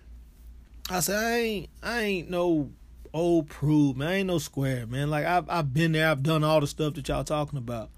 I 0.88 1.00
say, 1.00 1.15
I 1.15 1.39
ain't, 1.39 1.69
I 1.81 2.01
ain't 2.01 2.29
no 2.29 2.69
old 3.12 3.50
prude, 3.50 3.98
man. 3.98 4.07
I 4.07 4.13
ain't 4.17 4.27
no 4.27 4.38
square, 4.38 4.86
man. 4.86 5.10
Like, 5.10 5.25
I've, 5.25 5.50
I've 5.50 5.74
been 5.74 5.93
there. 5.93 6.10
I've 6.10 6.22
done 6.22 6.43
all 6.43 6.62
the 6.62 6.67
stuff 6.67 6.93
that 6.93 7.07
y'all 7.07 7.24
talking 7.24 7.57
about. 7.57 7.89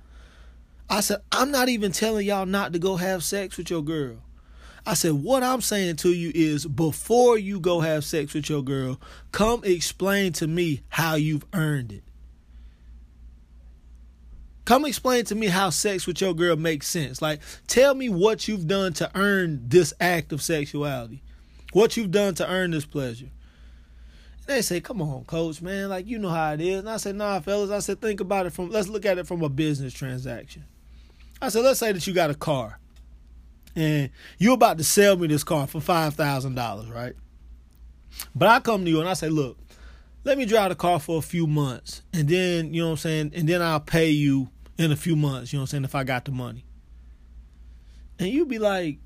I 0.90 1.02
said, 1.02 1.18
I'm 1.34 1.52
not 1.52 1.68
even 1.68 1.92
telling 1.92 2.26
y'all 2.26 2.46
not 2.46 2.72
to 2.72 2.80
go 2.80 2.96
have 2.96 3.26
sex 3.26 3.58
with 3.58 3.70
your 3.70 3.84
girl. 3.84 4.20
I 4.86 4.94
said, 4.94 5.14
what 5.14 5.42
I'm 5.42 5.62
saying 5.62 5.96
to 5.98 6.10
you 6.10 6.32
is 6.36 6.66
before 6.66 7.40
you 7.40 7.60
go 7.60 7.80
have 7.80 8.06
sex 8.06 8.34
with 8.34 8.50
your 8.50 8.62
girl, 8.62 9.00
come 9.32 9.64
explain 9.64 10.34
to 10.34 10.48
me 10.48 10.82
how 10.90 11.16
you've 11.16 11.46
earned 11.54 11.92
it. 11.92 12.04
Come 14.66 14.86
explain 14.86 15.26
to 15.26 15.36
me 15.36 15.48
how 15.48 15.70
sex 15.70 16.06
with 16.06 16.22
your 16.22 16.34
girl 16.34 16.56
makes 16.56 16.88
sense. 16.88 17.22
Like, 17.22 17.42
tell 17.68 17.96
me 17.96 18.10
what 18.10 18.48
you've 18.48 18.68
done 18.68 18.94
to 18.94 19.10
earn 19.16 19.62
this 19.68 19.94
act 20.00 20.32
of 20.32 20.42
sexuality, 20.42 21.22
what 21.74 21.98
you've 21.98 22.12
done 22.12 22.36
to 22.36 22.50
earn 22.50 22.72
this 22.72 22.86
pleasure. 22.86 23.30
And 24.48 24.58
they 24.58 24.62
say, 24.62 24.82
come 24.82 25.02
on, 25.02 25.26
coach, 25.26 25.62
man, 25.62 25.90
like, 25.90 26.08
you 26.08 26.20
know 26.20 26.30
how 26.30 26.54
it 26.54 26.62
is. 26.62 26.80
And 26.80 26.90
I 26.90 26.98
said, 26.98 27.16
nah, 27.16 27.40
fellas, 27.40 27.72
I 27.72 27.80
said, 27.80 28.02
think 28.02 28.20
about 28.20 28.46
it 28.46 28.54
from, 28.54 28.70
let's 28.70 28.88
look 28.88 29.06
at 29.06 29.18
it 29.18 29.28
from 29.28 29.42
a 29.42 29.50
business 29.50 29.94
transaction. 29.94 30.64
I 31.42 31.50
said, 31.50 31.64
let's 31.64 31.80
say 31.80 31.92
that 31.92 32.06
you 32.06 32.14
got 32.14 32.30
a 32.30 32.36
car 32.36 32.80
and 33.76 34.10
you're 34.38 34.54
about 34.54 34.78
to 34.78 34.84
sell 34.84 35.16
me 35.18 35.28
this 35.28 35.44
car 35.44 35.68
for 35.68 35.80
$5,000, 35.80 36.94
right? 36.94 37.14
But 38.34 38.48
I 38.48 38.60
come 38.60 38.86
to 38.86 38.92
you 38.92 39.00
and 39.00 39.10
I 39.10 39.14
say, 39.14 39.30
look, 39.30 39.58
let 40.24 40.38
me 40.38 40.46
drive 40.46 40.70
the 40.70 40.76
car 40.76 41.00
for 41.00 41.20
a 41.20 41.22
few 41.22 41.48
months 41.48 42.02
and 42.14 42.28
then, 42.28 42.74
you 42.74 42.82
know 42.82 42.88
what 42.88 42.92
I'm 42.94 42.98
saying, 42.98 43.32
and 43.36 43.48
then 43.48 43.62
I'll 43.62 43.80
pay 43.80 44.10
you 44.10 44.50
in 44.78 44.92
a 44.92 44.96
few 44.96 45.16
months, 45.16 45.52
you 45.52 45.58
know 45.58 45.62
what 45.62 45.68
I'm 45.70 45.72
saying, 45.72 45.84
if 45.84 45.96
I 45.96 46.04
got 46.04 46.26
the 46.26 46.32
money. 46.32 46.66
And 48.20 48.30
you'd 48.30 48.48
be 48.50 48.60
like, 48.60 49.00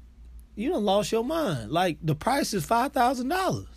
you 0.56 0.70
done 0.70 0.86
lost 0.86 1.12
your 1.12 1.24
mind. 1.24 1.72
Like 1.72 1.98
the 2.02 2.16
price 2.16 2.54
is 2.54 2.66
five 2.66 2.92
thousand 2.92 3.30
dollars. 3.30 3.68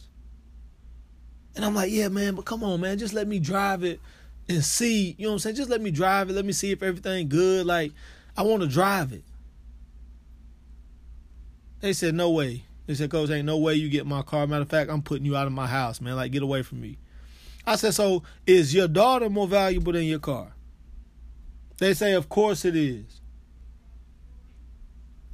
And 1.54 1.64
I'm 1.64 1.75
like, 1.75 1.90
yeah, 1.90 2.08
man, 2.08 2.34
but 2.34 2.44
come 2.44 2.64
on, 2.64 2.80
man, 2.80 2.99
just 2.99 3.14
let 3.14 3.28
me 3.28 3.38
drive 3.38 3.84
it 3.84 4.00
and 4.49 4.64
see, 4.64 5.14
you 5.18 5.25
know 5.25 5.30
what 5.30 5.34
I'm 5.34 5.38
saying? 5.40 5.56
Just 5.56 5.70
let 5.70 5.80
me 5.80 5.90
drive 5.90 6.30
it. 6.30 6.32
Let 6.32 6.44
me 6.44 6.52
see 6.52 6.72
if 6.72 6.82
everything 6.82 7.28
good. 7.28 7.66
Like, 7.66 7.92
I 8.37 8.42
want 8.42 8.62
to 8.62 8.68
drive 8.68 9.12
it. 9.12 9.22
They 11.82 11.92
said, 11.92 12.14
no 12.14 12.30
way. 12.30 12.64
They 12.86 12.94
said, 12.94 13.10
Coach, 13.10 13.28
ain't 13.30 13.44
no 13.44 13.58
way 13.58 13.74
you 13.74 13.88
get 13.88 14.06
my 14.06 14.22
car. 14.22 14.46
Matter 14.46 14.62
of 14.62 14.70
fact, 14.70 14.88
I'm 14.88 15.02
putting 15.02 15.26
you 15.26 15.36
out 15.36 15.48
of 15.48 15.52
my 15.52 15.66
house, 15.66 16.00
man. 16.00 16.14
Like, 16.14 16.30
get 16.32 16.42
away 16.42 16.62
from 16.62 16.80
me. 16.80 16.96
I 17.66 17.76
said, 17.76 17.94
so 17.94 18.22
is 18.46 18.72
your 18.72 18.88
daughter 18.88 19.28
more 19.28 19.48
valuable 19.48 19.92
than 19.92 20.04
your 20.04 20.20
car? 20.20 20.52
They 21.78 21.94
say, 21.94 22.12
of 22.12 22.28
course 22.28 22.64
it 22.64 22.76
is. 22.76 23.20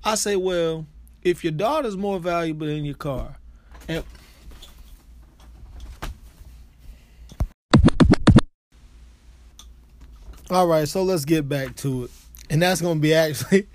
I 0.03 0.15
say, 0.15 0.37
well, 0.37 0.87
if 1.23 1.45
your 1.45 1.53
daughter's 1.53 1.97
more 1.97 2.19
valuable 2.19 2.67
than 2.67 2.85
your 2.85 2.95
car, 2.95 3.37
and 3.87 4.05
all 10.51 10.67
right, 10.67 10.89
so 10.89 11.03
let's 11.03 11.27
get 11.27 11.47
back 11.47 11.77
to 11.77 12.05
it, 12.05 12.11
and 12.49 12.63
that's 12.63 12.81
gonna 12.81 13.01
be 13.01 13.13
actually 13.13 13.67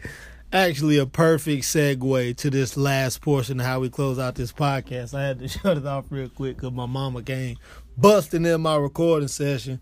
actually 0.54 1.00
a 1.00 1.06
perfect 1.06 1.64
segue 1.64 2.38
to 2.38 2.50
this 2.50 2.78
last 2.78 3.22
portion 3.22 3.60
of 3.60 3.66
how 3.66 3.80
we 3.80 3.90
close 3.90 4.20
out 4.20 4.36
this 4.36 4.54
podcast. 4.54 5.18
I 5.18 5.24
had 5.24 5.40
to 5.40 5.48
shut 5.50 5.78
it 5.78 5.86
off 5.86 6.06
real 6.10 6.30
quick 6.30 6.58
because 6.58 6.72
my 6.72 6.86
mama 6.86 7.24
came 7.24 7.58
busting 7.98 8.46
in 8.46 8.62
my 8.62 8.76
recording 8.76 9.28
session. 9.28 9.82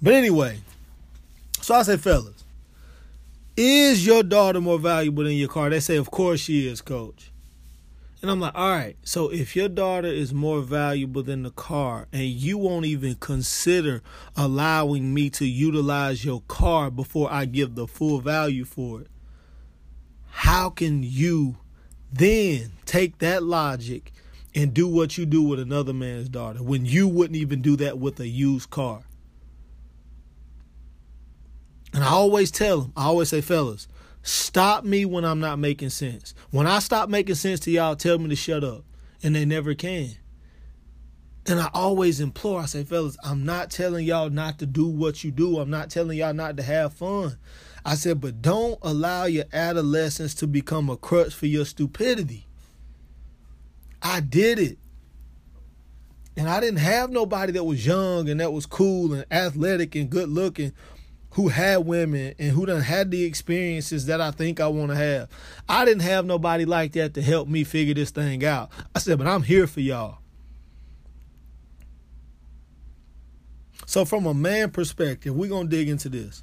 But 0.00 0.14
anyway, 0.14 0.58
so 1.60 1.76
I 1.76 1.82
say, 1.82 1.96
fellas, 1.96 2.44
is 3.56 4.04
your 4.04 4.24
daughter 4.24 4.60
more 4.60 4.78
valuable 4.78 5.24
than 5.24 5.34
your 5.34 5.48
car? 5.48 5.70
They 5.70 5.80
say, 5.80 5.96
of 5.96 6.10
course 6.10 6.40
she 6.40 6.66
is, 6.66 6.80
coach. 6.80 7.31
And 8.22 8.30
I'm 8.30 8.38
like, 8.38 8.54
all 8.54 8.70
right, 8.70 8.96
so 9.02 9.32
if 9.32 9.56
your 9.56 9.68
daughter 9.68 10.06
is 10.06 10.32
more 10.32 10.60
valuable 10.60 11.24
than 11.24 11.42
the 11.42 11.50
car 11.50 12.06
and 12.12 12.22
you 12.22 12.56
won't 12.56 12.86
even 12.86 13.16
consider 13.16 14.00
allowing 14.36 15.12
me 15.12 15.28
to 15.30 15.44
utilize 15.44 16.24
your 16.24 16.40
car 16.42 16.88
before 16.88 17.32
I 17.32 17.46
give 17.46 17.74
the 17.74 17.88
full 17.88 18.20
value 18.20 18.64
for 18.64 19.00
it, 19.00 19.08
how 20.28 20.70
can 20.70 21.02
you 21.02 21.56
then 22.12 22.70
take 22.86 23.18
that 23.18 23.42
logic 23.42 24.12
and 24.54 24.72
do 24.72 24.86
what 24.86 25.18
you 25.18 25.26
do 25.26 25.42
with 25.42 25.58
another 25.58 25.92
man's 25.92 26.28
daughter 26.28 26.62
when 26.62 26.86
you 26.86 27.08
wouldn't 27.08 27.36
even 27.36 27.60
do 27.60 27.74
that 27.76 27.98
with 27.98 28.20
a 28.20 28.28
used 28.28 28.70
car? 28.70 29.02
And 31.92 32.04
I 32.04 32.10
always 32.10 32.52
tell 32.52 32.82
them, 32.82 32.92
I 32.96 33.06
always 33.06 33.30
say, 33.30 33.40
fellas, 33.40 33.88
Stop 34.22 34.84
me 34.84 35.04
when 35.04 35.24
I'm 35.24 35.40
not 35.40 35.58
making 35.58 35.90
sense. 35.90 36.34
When 36.50 36.66
I 36.66 36.78
stop 36.78 37.08
making 37.08 37.34
sense 37.34 37.60
to 37.60 37.70
y'all, 37.70 37.96
tell 37.96 38.18
me 38.18 38.28
to 38.28 38.36
shut 38.36 38.62
up. 38.62 38.84
And 39.22 39.34
they 39.34 39.44
never 39.44 39.74
can. 39.74 40.10
And 41.46 41.58
I 41.58 41.68
always 41.74 42.20
implore, 42.20 42.60
I 42.60 42.66
say, 42.66 42.84
fellas, 42.84 43.16
I'm 43.24 43.44
not 43.44 43.70
telling 43.70 44.06
y'all 44.06 44.30
not 44.30 44.60
to 44.60 44.66
do 44.66 44.86
what 44.86 45.24
you 45.24 45.32
do. 45.32 45.58
I'm 45.58 45.70
not 45.70 45.90
telling 45.90 46.18
y'all 46.18 46.34
not 46.34 46.56
to 46.56 46.62
have 46.62 46.92
fun. 46.92 47.36
I 47.84 47.96
said, 47.96 48.20
but 48.20 48.40
don't 48.40 48.78
allow 48.82 49.24
your 49.24 49.44
adolescence 49.52 50.34
to 50.36 50.46
become 50.46 50.88
a 50.88 50.96
crutch 50.96 51.34
for 51.34 51.46
your 51.46 51.64
stupidity. 51.64 52.46
I 54.00 54.20
did 54.20 54.60
it. 54.60 54.78
And 56.36 56.48
I 56.48 56.60
didn't 56.60 56.78
have 56.78 57.10
nobody 57.10 57.52
that 57.52 57.64
was 57.64 57.84
young 57.84 58.28
and 58.28 58.40
that 58.40 58.52
was 58.52 58.66
cool 58.66 59.12
and 59.12 59.24
athletic 59.30 59.96
and 59.96 60.08
good 60.08 60.28
looking 60.28 60.72
who 61.32 61.48
had 61.48 61.86
women 61.86 62.34
and 62.38 62.50
who 62.50 62.66
done 62.66 62.82
had 62.82 63.10
the 63.10 63.24
experiences 63.24 64.06
that 64.06 64.20
I 64.20 64.30
think 64.30 64.60
I 64.60 64.68
want 64.68 64.90
to 64.90 64.96
have. 64.96 65.30
I 65.68 65.84
didn't 65.84 66.02
have 66.02 66.26
nobody 66.26 66.64
like 66.64 66.92
that 66.92 67.14
to 67.14 67.22
help 67.22 67.48
me 67.48 67.64
figure 67.64 67.94
this 67.94 68.10
thing 68.10 68.44
out. 68.44 68.70
I 68.94 68.98
said, 68.98 69.18
but 69.18 69.26
I'm 69.26 69.42
here 69.42 69.66
for 69.66 69.80
y'all. 69.80 70.18
So 73.86 74.04
from 74.04 74.26
a 74.26 74.34
man 74.34 74.70
perspective, 74.70 75.34
we're 75.34 75.48
to 75.48 75.64
dig 75.64 75.88
into 75.88 76.08
this. 76.08 76.42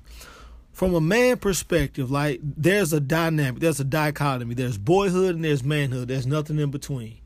From 0.71 0.95
a 0.95 1.01
man 1.01 1.37
perspective, 1.37 2.09
like 2.09 2.39
there's 2.41 2.93
a 2.93 2.99
dynamic, 2.99 3.61
there's 3.61 3.79
a 3.79 3.83
dichotomy. 3.83 4.55
There's 4.55 4.77
boyhood 4.77 5.35
and 5.35 5.43
there's 5.43 5.63
manhood. 5.63 6.07
There's 6.07 6.27
nothing 6.27 6.59
in 6.59 6.71
between. 6.71 7.19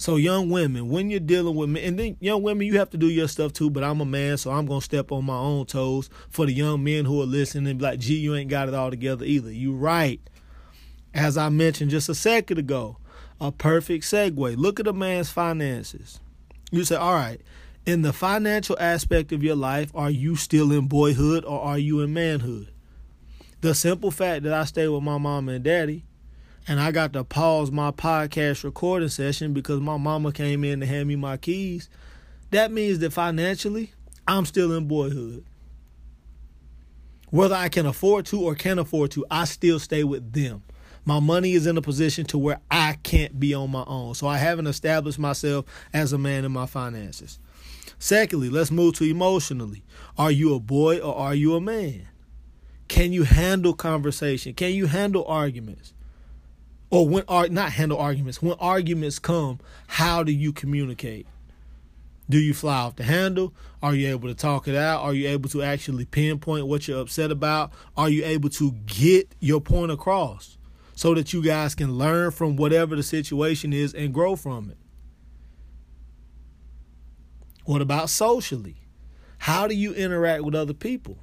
So 0.00 0.14
young 0.14 0.48
women, 0.48 0.88
when 0.88 1.10
you're 1.10 1.18
dealing 1.18 1.56
with 1.56 1.68
men, 1.70 1.82
and 1.82 1.98
then 1.98 2.16
young 2.20 2.44
women, 2.44 2.68
you 2.68 2.78
have 2.78 2.90
to 2.90 2.96
do 2.96 3.08
your 3.08 3.26
stuff 3.26 3.52
too. 3.52 3.68
But 3.68 3.82
I'm 3.82 4.00
a 4.00 4.04
man, 4.04 4.36
so 4.36 4.52
I'm 4.52 4.64
gonna 4.64 4.80
step 4.80 5.10
on 5.10 5.24
my 5.24 5.36
own 5.36 5.66
toes 5.66 6.08
for 6.30 6.46
the 6.46 6.52
young 6.52 6.84
men 6.84 7.04
who 7.04 7.20
are 7.20 7.26
listening 7.26 7.66
and 7.66 7.80
be 7.80 7.84
like, 7.84 7.98
"Gee, 7.98 8.14
you 8.14 8.36
ain't 8.36 8.48
got 8.48 8.68
it 8.68 8.74
all 8.74 8.90
together 8.90 9.24
either." 9.24 9.52
You 9.52 9.72
right. 9.74 10.20
As 11.12 11.36
I 11.36 11.48
mentioned 11.48 11.90
just 11.90 12.08
a 12.08 12.14
second 12.14 12.58
ago, 12.58 12.98
a 13.40 13.50
perfect 13.50 14.04
segue. 14.04 14.56
Look 14.56 14.78
at 14.78 14.86
a 14.86 14.92
man's 14.92 15.30
finances. 15.30 16.20
You 16.70 16.84
say, 16.84 16.94
"All 16.94 17.14
right." 17.14 17.40
In 17.84 18.02
the 18.02 18.12
financial 18.12 18.76
aspect 18.78 19.32
of 19.32 19.42
your 19.42 19.56
life, 19.56 19.90
are 19.96 20.10
you 20.10 20.36
still 20.36 20.70
in 20.70 20.86
boyhood 20.86 21.44
or 21.44 21.60
are 21.60 21.78
you 21.78 22.02
in 22.02 22.12
manhood? 22.12 22.70
The 23.62 23.74
simple 23.74 24.12
fact 24.12 24.44
that 24.44 24.52
I 24.52 24.64
stay 24.64 24.86
with 24.86 25.02
my 25.02 25.18
mom 25.18 25.48
and 25.48 25.64
daddy 25.64 26.04
and 26.68 26.78
I 26.78 26.92
got 26.92 27.14
to 27.14 27.24
pause 27.24 27.70
my 27.72 27.90
podcast 27.90 28.62
recording 28.62 29.08
session 29.08 29.54
because 29.54 29.80
my 29.80 29.96
mama 29.96 30.32
came 30.32 30.62
in 30.64 30.80
to 30.80 30.86
hand 30.86 31.08
me 31.08 31.16
my 31.16 31.38
keys, 31.38 31.88
that 32.50 32.70
means 32.70 32.98
that 32.98 33.14
financially, 33.14 33.92
I'm 34.26 34.44
still 34.44 34.74
in 34.74 34.86
boyhood. 34.86 35.46
Whether 37.30 37.54
I 37.54 37.70
can 37.70 37.86
afford 37.86 38.26
to 38.26 38.42
or 38.42 38.54
can't 38.54 38.78
afford 38.78 39.12
to, 39.12 39.24
I 39.30 39.46
still 39.46 39.78
stay 39.78 40.04
with 40.04 40.32
them. 40.32 40.62
My 41.06 41.20
money 41.20 41.52
is 41.52 41.66
in 41.66 41.78
a 41.78 41.82
position 41.82 42.26
to 42.26 42.38
where 42.38 42.60
I 42.70 42.98
can't 43.02 43.40
be 43.40 43.54
on 43.54 43.70
my 43.70 43.84
own. 43.86 44.14
So 44.14 44.26
I 44.26 44.36
haven't 44.36 44.66
established 44.66 45.18
myself 45.18 45.64
as 45.94 46.12
a 46.12 46.18
man 46.18 46.44
in 46.44 46.52
my 46.52 46.66
finances. 46.66 47.38
Secondly, 47.98 48.50
let's 48.50 48.70
move 48.70 48.94
to 48.96 49.04
emotionally. 49.04 49.84
Are 50.18 50.30
you 50.30 50.54
a 50.54 50.60
boy 50.60 50.98
or 50.98 51.16
are 51.16 51.34
you 51.34 51.54
a 51.54 51.62
man? 51.62 52.08
Can 52.88 53.12
you 53.12 53.22
handle 53.24 53.72
conversation? 53.72 54.52
Can 54.52 54.72
you 54.72 54.86
handle 54.86 55.24
arguments? 55.26 55.94
Or 56.90 57.08
when 57.08 57.24
are 57.28 57.48
not 57.48 57.72
handle 57.72 57.98
arguments. 57.98 58.42
When 58.42 58.56
arguments 58.58 59.18
come 59.18 59.60
how 59.86 60.22
do 60.22 60.32
you 60.32 60.52
communicate? 60.52 61.26
Do 62.30 62.38
you 62.38 62.52
fly 62.52 62.76
off 62.76 62.96
the 62.96 63.04
handle? 63.04 63.54
Are 63.82 63.94
you 63.94 64.08
able 64.08 64.28
to 64.28 64.34
talk 64.34 64.68
it 64.68 64.76
out? 64.76 65.00
Are 65.00 65.14
you 65.14 65.28
able 65.28 65.48
to 65.50 65.62
actually 65.62 66.04
pinpoint 66.04 66.66
what 66.66 66.86
you're 66.86 67.00
upset 67.00 67.30
about? 67.30 67.72
Are 67.96 68.10
you 68.10 68.24
able 68.24 68.50
to 68.50 68.72
get 68.86 69.34
your 69.40 69.60
point 69.60 69.90
across 69.90 70.58
so 70.94 71.14
that 71.14 71.32
you 71.32 71.42
guys 71.42 71.74
can 71.74 71.94
learn 71.94 72.30
from 72.30 72.56
whatever 72.56 72.96
the 72.96 73.02
situation 73.02 73.72
is 73.72 73.94
and 73.94 74.12
grow 74.12 74.36
from 74.36 74.70
it? 74.70 74.76
What 77.64 77.80
about 77.80 78.10
socially? 78.10 78.76
How 79.38 79.66
do 79.66 79.74
you 79.74 79.94
interact 79.94 80.42
with 80.42 80.54
other 80.54 80.74
people 80.74 81.18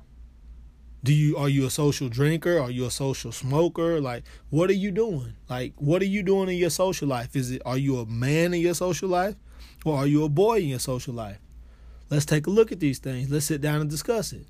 Do 1.05 1.13
you 1.13 1.38
are 1.38 1.47
you 1.47 1.67
a 1.67 1.69
social 1.69 2.09
drinker? 2.09 2.59
Are 2.59 2.71
you 2.71 2.85
a 2.85 2.89
social 2.89 3.31
smoker? 3.31 4.01
Like 4.01 4.24
what 4.50 4.71
are 4.71 4.74
you 4.74 4.89
doing? 4.89 5.35
Like 5.47 5.74
what 5.75 6.01
are 6.01 6.05
you 6.07 6.24
doing 6.24 6.50
in 6.50 6.55
your 6.55 6.71
social 6.71 7.07
life? 7.07 7.35
Is 7.35 7.51
it 7.51 7.62
are 7.63 7.77
you 7.77 8.00
a 8.00 8.07
man 8.07 8.55
in 8.55 8.62
your 8.62 8.74
social 8.74 9.07
life 9.07 9.35
or 9.85 9.97
are 9.97 10.07
you 10.07 10.24
a 10.24 10.29
boy 10.29 10.62
in 10.62 10.69
your 10.69 10.79
social 10.79 11.13
life? 11.13 11.38
Let's 12.09 12.25
take 12.25 12.47
a 12.47 12.50
look 12.50 12.71
at 12.71 12.79
these 12.79 12.97
things. 12.97 13.29
Let's 13.29 13.45
sit 13.45 13.62
down 13.62 13.81
and 13.81 13.89
discuss 13.89 14.33
it. 14.33 14.47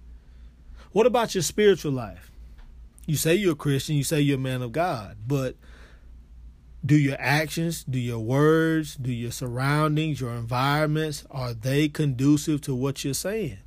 What 0.94 1.06
about 1.06 1.36
your 1.36 1.42
spiritual 1.42 1.92
life? 1.92 2.32
You 3.06 3.18
say 3.18 3.36
you're 3.36 3.52
a 3.52 3.56
Christian, 3.56 3.98
you 3.98 4.06
say 4.06 4.22
you're 4.22 4.38
a 4.38 4.40
man 4.40 4.62
of 4.62 4.72
God, 4.72 5.18
but 5.28 5.58
do 6.86 6.98
your 6.98 7.18
actions, 7.20 7.84
do 7.84 8.00
your 8.00 8.20
words, 8.20 8.96
do 8.96 9.12
your 9.12 9.32
surroundings, 9.32 10.22
your 10.22 10.34
environments, 10.34 11.26
are 11.30 11.54
they 11.54 11.90
conducive 11.90 12.62
to 12.62 12.74
what 12.74 13.04
you're 13.04 13.14
saying? 13.14 13.58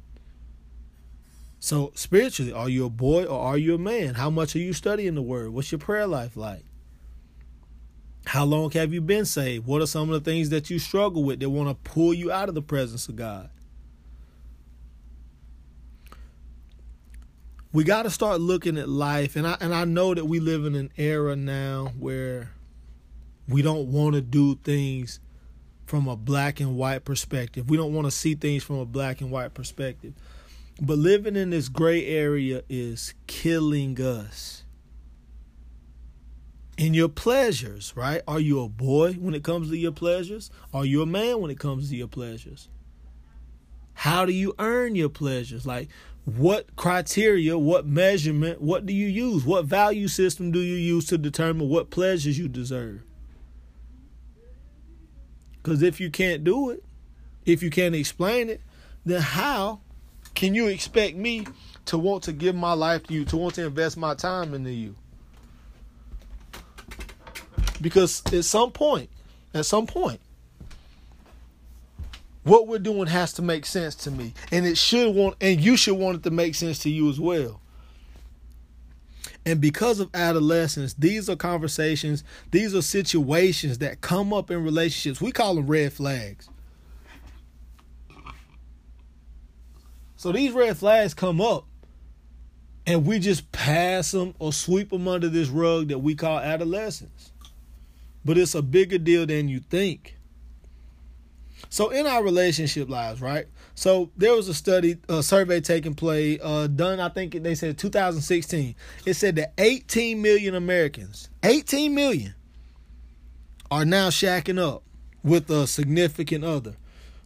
So, 1.61 1.93
spiritually, 1.95 2.53
are 2.53 2.69
you 2.69 2.87
a 2.87 2.91
boy 2.91 3.25
or 3.25 3.39
are 3.39 3.59
you 3.59 3.75
a 3.75 3.79
man? 3.79 4.15
How 4.15 4.31
much 4.31 4.55
are 4.55 4.61
you 4.61 4.73
studying 4.73 5.15
the 5.17 5.23
word? 5.23 5.51
What's 5.51 5.73
your 5.73 5.81
prayer 5.81 6.07
life 6.07 6.37
like? 6.37 6.65
How 8.27 8.45
long 8.45 8.71
have 8.73 8.93
you 8.93 9.01
been 9.01 9.25
saved? 9.25 9.67
What 9.67 9.83
are 9.83 9.87
some 9.87 10.11
of 10.11 10.23
the 10.23 10.31
things 10.31 10.51
that 10.51 10.71
you 10.71 10.79
struggle 10.79 11.25
with 11.25 11.41
that 11.41 11.51
want 11.51 11.69
to 11.69 11.91
pull 11.91 12.13
you 12.13 12.31
out 12.31 12.49
of 12.49 12.55
the 12.55 12.63
presence 12.63 13.09
of 13.09 13.17
God? 13.17 13.51
We 17.73 17.85
got 17.85 18.03
to 18.05 18.11
start 18.11 18.41
looking 18.41 18.79
at 18.79 18.89
life 18.89 19.37
and 19.37 19.47
I 19.47 19.57
and 19.61 19.75
I 19.75 19.85
know 19.85 20.15
that 20.15 20.25
we 20.25 20.41
live 20.41 20.65
in 20.65 20.75
an 20.75 20.91
era 20.97 21.37
now 21.37 21.93
where 21.99 22.51
we 23.49 23.63
don't 23.63 23.91
want 23.91 24.15
to 24.15 24.21
do 24.21 24.57
things 24.57 25.21
from 25.87 26.07
a 26.07 26.17
black 26.17 26.61
and 26.61 26.77
white 26.77 27.05
perspective. 27.05 27.69
We 27.69 27.77
don't 27.77 27.95
want 27.95 28.07
to 28.07 28.11
see 28.11 28.35
things 28.35 28.63
from 28.63 28.77
a 28.77 28.85
black 28.85 29.21
and 29.21 29.31
white 29.31 29.55
perspective. 29.55 30.13
But 30.81 30.99
living 30.99 31.37
in 31.37 31.51
this 31.51 31.69
gray 31.69 32.07
area 32.07 32.63
is 32.69 33.15
killing 33.27 34.01
us. 34.01 34.65
In 36.77 36.95
your 36.95 37.09
pleasures, 37.09 37.93
right? 37.97 38.23
Are 38.29 38.39
you 38.39 38.61
a 38.61 38.69
boy 38.69 39.15
when 39.15 39.35
it 39.35 39.43
comes 39.43 39.71
to 39.71 39.77
your 39.77 39.91
pleasures? 39.91 40.51
Are 40.73 40.85
you 40.85 41.03
a 41.03 41.07
man 41.07 41.41
when 41.41 41.51
it 41.51 41.59
comes 41.59 41.91
to 41.91 41.97
your 41.97 42.07
pleasures? 42.07 42.69
How 43.95 44.25
do 44.25 44.33
you 44.33 44.55
earn 44.61 44.95
your 44.95 45.09
pleasures? 45.09 45.67
Like, 45.67 45.89
what 46.25 46.77
criteria, 46.77 47.59
what 47.59 47.85
measurement, 47.85 48.61
what 48.61 48.87
do 48.87 48.93
you 48.93 49.09
use? 49.09 49.45
What 49.45 49.65
value 49.65 50.07
system 50.07 50.53
do 50.53 50.61
you 50.61 50.77
use 50.77 51.07
to 51.07 51.19
determine 51.19 51.69
what 51.69 51.91
pleasures 51.91 52.39
you 52.39 52.47
deserve? 52.47 53.03
Because 55.61 55.83
if 55.83 55.99
you 55.99 56.11
can't 56.11 56.45
do 56.45 56.71
it, 56.71 56.85
if 57.45 57.61
you 57.61 57.71
can't 57.71 57.97
explain 57.97 58.49
it, 58.49 58.61
then 59.05 59.21
how 59.21 59.81
can 60.39 60.55
you 60.55 60.69
expect 60.69 61.17
me 61.17 61.45
to 61.87 61.99
want 61.99 62.23
to 62.23 62.33
give 62.33 62.55
my 62.55 62.73
life 62.73 63.03
to 63.09 63.13
you, 63.13 63.25
to 63.25 63.37
want 63.37 63.57
to 63.57 63.67
invest 63.67 63.97
my 63.97 64.15
time 64.15 64.55
into 64.55 64.71
you? 64.71 64.95
Because 67.83 68.23
at 68.33 68.45
some 68.45 68.71
point, 68.71 69.11
at 69.53 69.67
some 69.67 69.85
point, 69.85 70.21
what 72.45 72.69
we're 72.69 72.79
doing 72.79 73.09
has 73.09 73.33
to 73.33 73.43
make 73.43 73.67
sense 73.67 73.97
to 73.97 74.13
me. 74.13 74.33
And 74.53 74.65
it 74.65 74.79
should 74.79 75.13
want 75.13 75.35
and 75.41 75.61
you 75.61 75.77
should 75.77 75.97
want 75.97 76.19
it 76.19 76.23
to 76.23 76.31
make 76.31 76.55
sense 76.55 76.79
to 76.81 76.89
you 76.89 77.11
as 77.11 77.19
well. 77.19 77.61
And 79.45 79.61
because 79.61 79.99
of 79.99 80.09
adolescence, 80.15 80.95
these 80.95 81.29
are 81.29 81.35
conversations, 81.35 82.23
these 82.53 82.77
are 82.77 82.83
situations 82.83 83.79
that 83.79 84.03
come 84.03 84.33
up 84.33 84.53
in 84.53 84.63
relationships. 84.63 85.21
We 85.21 85.33
call 85.33 85.57
them 85.57 85.67
red 85.67 85.93
flags. 85.93 86.49
So 90.19 90.33
these 90.33 90.51
red 90.51 90.77
flags 90.77 91.15
come 91.15 91.41
up 91.41 91.65
and 92.85 93.07
we 93.07 93.21
just 93.21 93.53
pass 93.53 94.11
them 94.11 94.35
or 94.41 94.53
sweep 94.53 94.91
them 94.91 95.07
under 95.07 95.29
this 95.29 95.49
rug 95.49 95.89
that 95.89 96.01
we 96.01 96.17
call 96.17 96.41
adolescence. 96.41 97.31
But 98.25 98.37
it's 98.37 98.57
a 98.57 98.61
bigger 98.61 98.99
deal 98.99 99.27
than 99.27 99.49
you 99.49 99.61
think. 99.61 100.17
So 101.71 101.91
in 101.91 102.05
our 102.05 102.25
relationship 102.25 102.89
lives, 102.89 103.21
right? 103.21 103.47
So 103.77 104.11
there 104.17 104.35
was 104.35 104.49
a 104.49 104.55
study, 104.55 104.99
a 105.09 105.23
survey 105.23 105.61
taking 105.61 105.95
place, 105.95 106.41
uh, 106.43 106.67
done. 106.67 106.99
I 106.99 107.11
think 107.11 107.41
they 107.41 107.55
said 107.55 107.79
2016. 107.79 108.75
It 109.07 109.15
said 109.15 109.37
that 109.37 109.53
18 109.57 110.21
million 110.21 110.57
Americans, 110.57 111.29
18 111.45 111.95
million, 111.95 112.35
are 113.71 113.85
now 113.85 114.09
shacking 114.09 114.59
up 114.59 114.83
with 115.23 115.49
a 115.49 115.69
significant 115.69 116.43
other, 116.43 116.75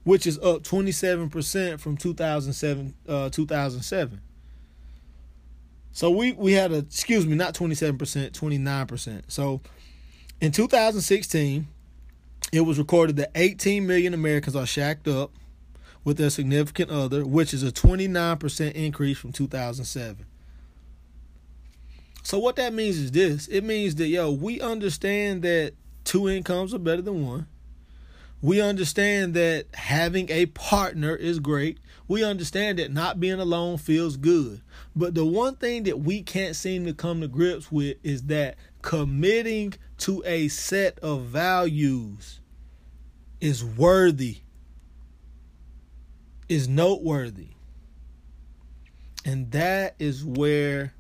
which 0.05 0.27
is 0.27 0.39
up 0.39 0.63
27 0.63 1.31
percent 1.31 1.81
from 1.81 1.97
2007. 1.97 2.95
Uh, 3.09 3.31
2007. 3.31 4.21
So 5.93 6.11
we 6.11 6.33
we 6.33 6.53
had 6.53 6.73
a 6.73 6.79
excuse 6.79 7.27
me, 7.27 7.37
not 7.37 7.55
27 7.55 7.99
percent, 7.99 8.35
29 8.35 8.87
percent. 8.87 9.25
So 9.29 9.61
in 10.41 10.53
2016 10.53 11.67
it 12.53 12.61
was 12.63 12.79
recorded 12.79 13.17
that 13.17 13.31
18 13.35 13.87
million 13.87 14.15
Americans 14.15 14.57
are 14.57 14.67
shacked 14.67 15.09
up 15.09 15.31
with 16.05 16.19
their 16.19 16.31
significant 16.31 16.91
other, 16.91 17.25
which 17.25 17.55
is 17.55 17.63
a 17.63 17.71
29% 17.71 18.73
increase 18.73 19.19
from 19.19 19.33
2007. 19.33 20.27
So 22.25 22.39
what 22.39 22.57
that 22.57 22.75
means 22.75 22.99
is 22.99 23.11
this. 23.13 23.47
It 23.49 23.63
means 23.63 23.95
that 23.97 24.09
yo, 24.09 24.31
we 24.31 24.61
understand 24.61 25.43
that 25.43 25.75
two 26.05 26.29
incomes 26.29 26.75
are 26.75 26.79
better 26.79 27.03
than 27.03 27.27
one. 27.27 27.47
We 28.43 28.61
understand 28.61 29.35
that 29.35 29.67
having 29.73 30.29
a 30.29 30.47
partner 30.47 31.15
is 31.15 31.39
great. 31.39 31.79
We 32.09 32.25
understand 32.25 32.81
that 32.81 32.93
not 32.93 33.21
being 33.21 33.39
alone 33.39 33.79
feels 33.79 34.17
good. 34.17 34.61
But 34.97 35.15
the 35.15 35.25
one 35.25 35.55
thing 35.55 35.85
that 35.85 36.01
we 36.01 36.23
can't 36.23 36.57
seem 36.57 36.85
to 36.87 36.93
come 36.93 37.21
to 37.21 37.29
grips 37.29 37.71
with 37.71 37.99
is 38.03 38.23
that 38.25 38.57
committing 38.83 39.75
to 39.99 40.25
a 40.27 40.49
set 40.49 40.99
of 40.99 41.23
values 41.23 42.41
is 43.41 43.65
worthy, 43.65 44.39
is 46.49 46.69
noteworthy. 46.69 47.51
And 49.25 49.53
that 49.53 49.95
is 50.01 50.25
where 50.25 50.95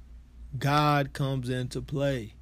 God 0.56 1.12
comes 1.12 1.48
into 1.48 1.82
play. 1.82 2.34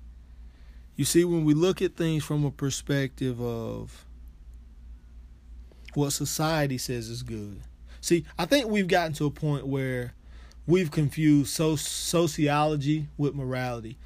You 0.94 1.06
see, 1.06 1.24
when 1.24 1.46
we 1.46 1.54
look 1.54 1.80
at 1.80 1.96
things 1.96 2.22
from 2.22 2.44
a 2.44 2.50
perspective 2.50 3.40
of 3.40 4.04
what 5.94 6.10
society 6.10 6.78
says 6.78 7.08
is 7.08 7.22
good. 7.22 7.60
See, 8.00 8.24
I 8.38 8.46
think 8.46 8.68
we've 8.68 8.88
gotten 8.88 9.12
to 9.14 9.26
a 9.26 9.30
point 9.30 9.66
where 9.66 10.14
we've 10.66 10.90
confused 10.90 11.50
so- 11.50 11.76
sociology 11.76 13.08
with 13.16 13.34
morality. 13.34 13.98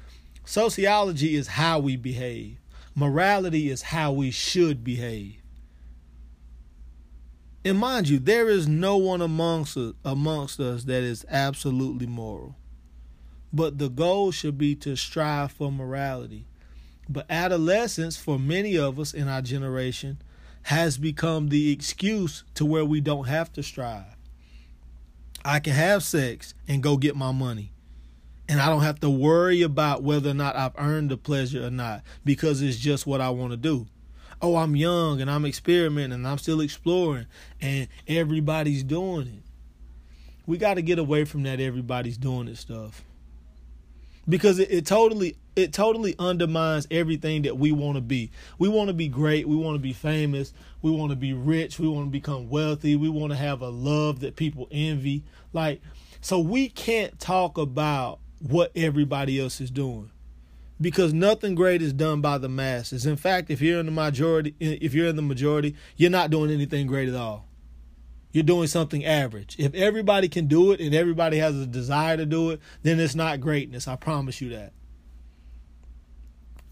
Sociology 0.45 1.35
is 1.35 1.47
how 1.47 1.79
we 1.79 1.95
behave. 1.95 2.57
Morality 2.93 3.69
is 3.69 3.83
how 3.83 4.11
we 4.11 4.31
should 4.31 4.83
behave. 4.83 5.37
And 7.63 7.79
mind 7.79 8.07
you, 8.07 8.19
there 8.19 8.47
is 8.47 8.67
no 8.67 8.95
one 8.95 9.21
amongst 9.21 9.75
us, 9.75 9.93
amongst 10.05 10.59
us 10.59 10.83
that 10.83 11.01
is 11.01 11.25
absolutely 11.29 12.05
moral. 12.05 12.55
But 13.51 13.79
the 13.79 13.89
goal 13.89 14.31
should 14.31 14.57
be 14.57 14.75
to 14.75 14.95
strive 14.95 15.51
for 15.51 15.71
morality. 15.71 16.45
But 17.09 17.25
adolescence, 17.29 18.17
for 18.17 18.37
many 18.37 18.77
of 18.77 18.99
us 18.99 19.13
in 19.13 19.27
our 19.27 19.41
generation, 19.41 20.21
has 20.65 20.97
become 20.97 21.49
the 21.49 21.71
excuse 21.71 22.43
to 22.55 22.65
where 22.65 22.85
we 22.85 23.01
don't 23.01 23.27
have 23.27 23.51
to 23.53 23.63
strive. 23.63 24.15
I 25.43 25.59
can 25.59 25.73
have 25.73 26.03
sex 26.03 26.53
and 26.67 26.81
go 26.81 26.97
get 26.97 27.15
my 27.15 27.31
money. 27.31 27.71
And 28.47 28.59
I 28.59 28.69
don't 28.69 28.81
have 28.81 28.99
to 28.99 29.09
worry 29.09 29.61
about 29.63 30.03
whether 30.03 30.29
or 30.29 30.35
not 30.35 30.55
I've 30.55 30.75
earned 30.77 31.09
the 31.09 31.17
pleasure 31.17 31.65
or 31.65 31.71
not 31.71 32.03
because 32.23 32.61
it's 32.61 32.77
just 32.77 33.07
what 33.07 33.21
I 33.21 33.29
want 33.29 33.51
to 33.51 33.57
do 33.57 33.87
oh, 34.41 34.57
I'm 34.57 34.75
young 34.75 35.21
and 35.21 35.29
I'm 35.29 35.45
experimenting 35.45 36.13
and 36.13 36.27
I'm 36.27 36.37
still 36.37 36.61
exploring 36.61 37.25
and 37.61 37.87
everybody's 38.07 38.83
doing 38.83 39.27
it. 39.27 39.43
We 40.45 40.57
got 40.57 40.75
to 40.75 40.81
get 40.81 40.99
away 40.99 41.25
from 41.25 41.43
that 41.43 41.59
everybody's 41.59 42.17
doing 42.17 42.47
it 42.47 42.57
stuff. 42.57 43.03
Because 44.27 44.59
it, 44.59 44.71
it 44.71 44.85
totally 44.85 45.37
it 45.55 45.71
totally 45.71 46.15
undermines 46.19 46.85
everything 46.91 47.43
that 47.43 47.57
we 47.57 47.71
want 47.71 47.95
to 47.95 48.01
be. 48.01 48.31
We 48.57 48.67
want 48.67 48.89
to 48.89 48.93
be 48.93 49.07
great, 49.07 49.47
we 49.47 49.55
want 49.55 49.75
to 49.75 49.79
be 49.79 49.93
famous, 49.93 50.51
we 50.81 50.91
want 50.91 51.11
to 51.11 51.15
be 51.15 51.33
rich, 51.33 51.79
we 51.79 51.87
want 51.87 52.07
to 52.07 52.11
become 52.11 52.49
wealthy, 52.49 52.95
we 52.95 53.07
want 53.07 53.31
to 53.31 53.37
have 53.37 53.61
a 53.61 53.69
love 53.69 54.19
that 54.19 54.35
people 54.35 54.67
envy. 54.71 55.23
Like 55.53 55.81
so 56.21 56.39
we 56.39 56.69
can't 56.69 57.19
talk 57.19 57.57
about 57.57 58.19
what 58.39 58.71
everybody 58.75 59.39
else 59.39 59.61
is 59.61 59.69
doing 59.69 60.09
because 60.81 61.13
nothing 61.13 61.55
great 61.55 61.81
is 61.81 61.93
done 61.93 62.21
by 62.21 62.37
the 62.37 62.49
masses. 62.49 63.05
In 63.05 63.15
fact, 63.15 63.49
if 63.49 63.61
you're 63.61 63.79
in 63.79 63.85
the 63.85 63.91
majority, 63.91 64.55
if 64.59 64.93
you're 64.93 65.07
in 65.07 65.15
the 65.15 65.21
majority, 65.21 65.75
you're 65.95 66.09
not 66.09 66.31
doing 66.31 66.51
anything 66.51 66.87
great 66.87 67.07
at 67.09 67.15
all. 67.15 67.47
You're 68.35 68.43
doing 68.43 68.67
something 68.67 69.05
average. 69.05 69.55
If 69.57 69.73
everybody 69.75 70.27
can 70.27 70.47
do 70.47 70.73
it 70.73 70.81
and 70.81 70.93
everybody 70.93 71.37
has 71.37 71.55
a 71.55 71.65
desire 71.65 72.17
to 72.17 72.25
do 72.25 72.49
it, 72.49 72.59
then 72.83 72.99
it's 72.99 73.15
not 73.15 73.39
greatness. 73.39 73.87
I 73.87 73.95
promise 73.95 74.41
you 74.41 74.49
that. 74.49 74.73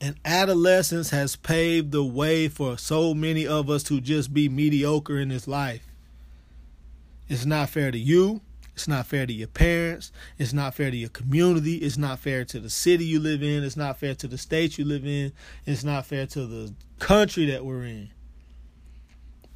And 0.01 0.17
adolescence 0.25 1.11
has 1.11 1.37
paved 1.37 1.93
the 1.93 2.03
way 2.03 2.49
for 2.49 2.77
so 2.77 3.13
many 3.13 3.47
of 3.47 3.69
us 3.69 3.81
to 3.83 4.01
just 4.01 4.33
be 4.33 4.49
mediocre 4.49 5.17
in 5.17 5.29
this 5.29 5.47
life. 5.47 5.87
It's 7.29 7.45
not 7.45 7.69
fair 7.69 7.91
to 7.91 7.97
you. 7.97 8.41
It's 8.73 8.89
not 8.89 9.05
fair 9.05 9.25
to 9.25 9.31
your 9.31 9.47
parents. 9.47 10.11
It's 10.37 10.51
not 10.51 10.75
fair 10.75 10.91
to 10.91 10.97
your 10.97 11.07
community. 11.07 11.75
It's 11.75 11.97
not 11.97 12.19
fair 12.19 12.43
to 12.43 12.59
the 12.59 12.69
city 12.69 13.05
you 13.05 13.21
live 13.21 13.41
in. 13.41 13.63
It's 13.63 13.77
not 13.77 13.97
fair 13.97 14.15
to 14.15 14.27
the 14.27 14.37
state 14.37 14.77
you 14.77 14.83
live 14.83 15.05
in. 15.05 15.31
It's 15.65 15.85
not 15.85 16.07
fair 16.07 16.25
to 16.25 16.45
the 16.45 16.73
country 16.99 17.45
that 17.45 17.63
we're 17.63 17.85
in. 17.85 18.09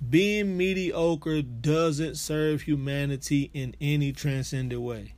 Being 0.10 0.57
mediocre 0.57 1.41
doesn't 1.41 2.15
serve 2.15 2.62
humanity 2.62 3.49
in 3.53 3.75
any 3.81 4.12
transcendent 4.13 4.81
way. 4.81 5.13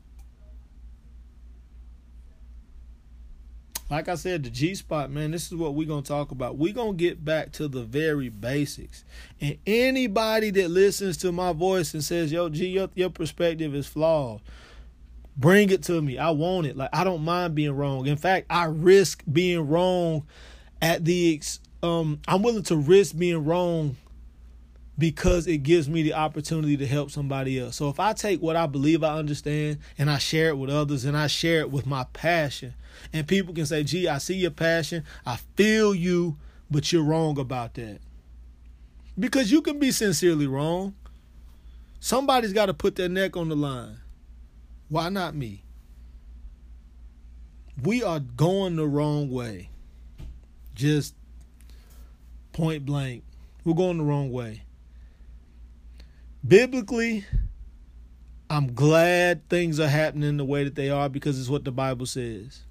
like 3.89 4.07
I 4.07 4.15
said, 4.15 4.43
the 4.43 4.49
G 4.51 4.75
spot, 4.75 5.09
man, 5.09 5.31
this 5.31 5.47
is 5.47 5.55
what 5.55 5.73
we're 5.73 5.87
going 5.87 6.03
to 6.03 6.07
talk 6.07 6.29
about. 6.31 6.57
We're 6.57 6.73
going 6.73 6.95
to 6.95 7.03
get 7.03 7.25
back 7.25 7.51
to 7.53 7.67
the 7.67 7.81
very 7.81 8.29
basics. 8.29 9.03
And 9.41 9.57
anybody 9.65 10.51
that 10.51 10.69
listens 10.69 11.17
to 11.17 11.31
my 11.31 11.53
voice 11.53 11.93
and 11.95 12.03
says, 12.03 12.31
yo, 12.31 12.49
G, 12.49 12.67
your, 12.67 12.89
your 12.93 13.09
perspective 13.09 13.73
is 13.73 13.87
flawed, 13.87 14.41
bring 15.35 15.71
it 15.71 15.81
to 15.83 16.01
me. 16.01 16.19
I 16.19 16.29
want 16.29 16.67
it. 16.67 16.77
Like, 16.77 16.91
I 16.93 17.03
don't 17.03 17.23
mind 17.23 17.55
being 17.55 17.71
wrong. 17.71 18.05
In 18.05 18.17
fact, 18.17 18.45
I 18.51 18.65
risk 18.65 19.23
being 19.31 19.67
wrong 19.67 20.27
at 20.81 21.03
the, 21.03 21.33
ex- 21.33 21.59
um, 21.81 22.19
I'm 22.27 22.43
willing 22.43 22.63
to 22.63 22.75
risk 22.75 23.17
being 23.17 23.43
wrong 23.43 23.95
because 24.99 25.47
it 25.47 25.59
gives 25.59 25.87
me 25.87 26.03
the 26.03 26.13
opportunity 26.13 26.75
to 26.75 26.85
help 26.85 27.09
somebody 27.09 27.57
else. 27.57 27.77
So 27.77 27.87
if 27.87 28.01
I 28.01 28.11
take 28.11 28.41
what 28.41 28.57
I 28.57 28.67
believe 28.67 29.01
I 29.01 29.17
understand 29.17 29.79
and 29.97 30.11
I 30.11 30.17
share 30.17 30.49
it 30.49 30.57
with 30.57 30.69
others 30.69 31.05
and 31.05 31.15
I 31.15 31.27
share 31.27 31.61
it 31.61 31.71
with 31.71 31.87
my 31.87 32.03
passion, 32.11 32.73
and 33.13 33.25
people 33.25 33.53
can 33.53 33.65
say, 33.65 33.83
gee, 33.83 34.09
I 34.09 34.17
see 34.17 34.35
your 34.35 34.51
passion, 34.51 35.05
I 35.25 35.37
feel 35.55 35.95
you, 35.95 36.37
but 36.69 36.91
you're 36.91 37.03
wrong 37.03 37.39
about 37.39 37.75
that. 37.75 37.99
Because 39.17 39.51
you 39.51 39.61
can 39.61 39.79
be 39.79 39.91
sincerely 39.91 40.47
wrong. 40.47 40.95
Somebody's 42.01 42.53
got 42.53 42.65
to 42.65 42.73
put 42.73 42.97
their 42.97 43.09
neck 43.09 43.37
on 43.37 43.47
the 43.47 43.55
line. 43.55 43.99
Why 44.89 45.07
not 45.07 45.33
me? 45.33 45.63
We 47.81 48.03
are 48.03 48.19
going 48.19 48.75
the 48.75 48.87
wrong 48.87 49.29
way. 49.29 49.69
Just 50.75 51.15
point 52.51 52.85
blank. 52.85 53.23
We're 53.63 53.75
going 53.75 53.97
the 53.97 54.03
wrong 54.03 54.31
way. 54.31 54.63
Biblically, 56.47 57.25
I'm 58.49 58.73
glad 58.73 59.47
things 59.49 59.77
are 59.79 59.89
happening 59.89 60.37
the 60.37 60.45
way 60.45 60.63
that 60.63 60.75
they 60.75 60.89
are 60.89 61.09
because 61.09 61.37
it's 61.37 61.49
what 61.49 61.65
the 61.65 61.71
Bible 61.71 62.05
says 62.05 62.63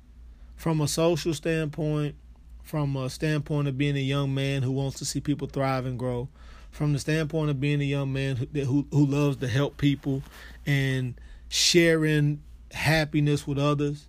from 0.56 0.80
a 0.80 0.88
social 0.88 1.34
standpoint, 1.34 2.16
from 2.62 2.96
a 2.96 3.10
standpoint 3.10 3.68
of 3.68 3.76
being 3.76 3.96
a 3.96 4.00
young 4.00 4.34
man 4.34 4.62
who 4.62 4.72
wants 4.72 4.98
to 4.98 5.04
see 5.04 5.20
people 5.20 5.46
thrive 5.46 5.84
and 5.84 5.98
grow, 5.98 6.28
from 6.70 6.94
the 6.94 6.98
standpoint 6.98 7.50
of 7.50 7.60
being 7.60 7.80
a 7.82 7.84
young 7.84 8.12
man 8.12 8.36
who 8.36 8.46
who, 8.64 8.86
who 8.90 9.04
loves 9.04 9.36
to 9.36 9.48
help 9.48 9.76
people 9.76 10.22
and 10.66 11.14
sharing 11.48 12.42
happiness 12.72 13.46
with 13.46 13.58
others, 13.58 14.06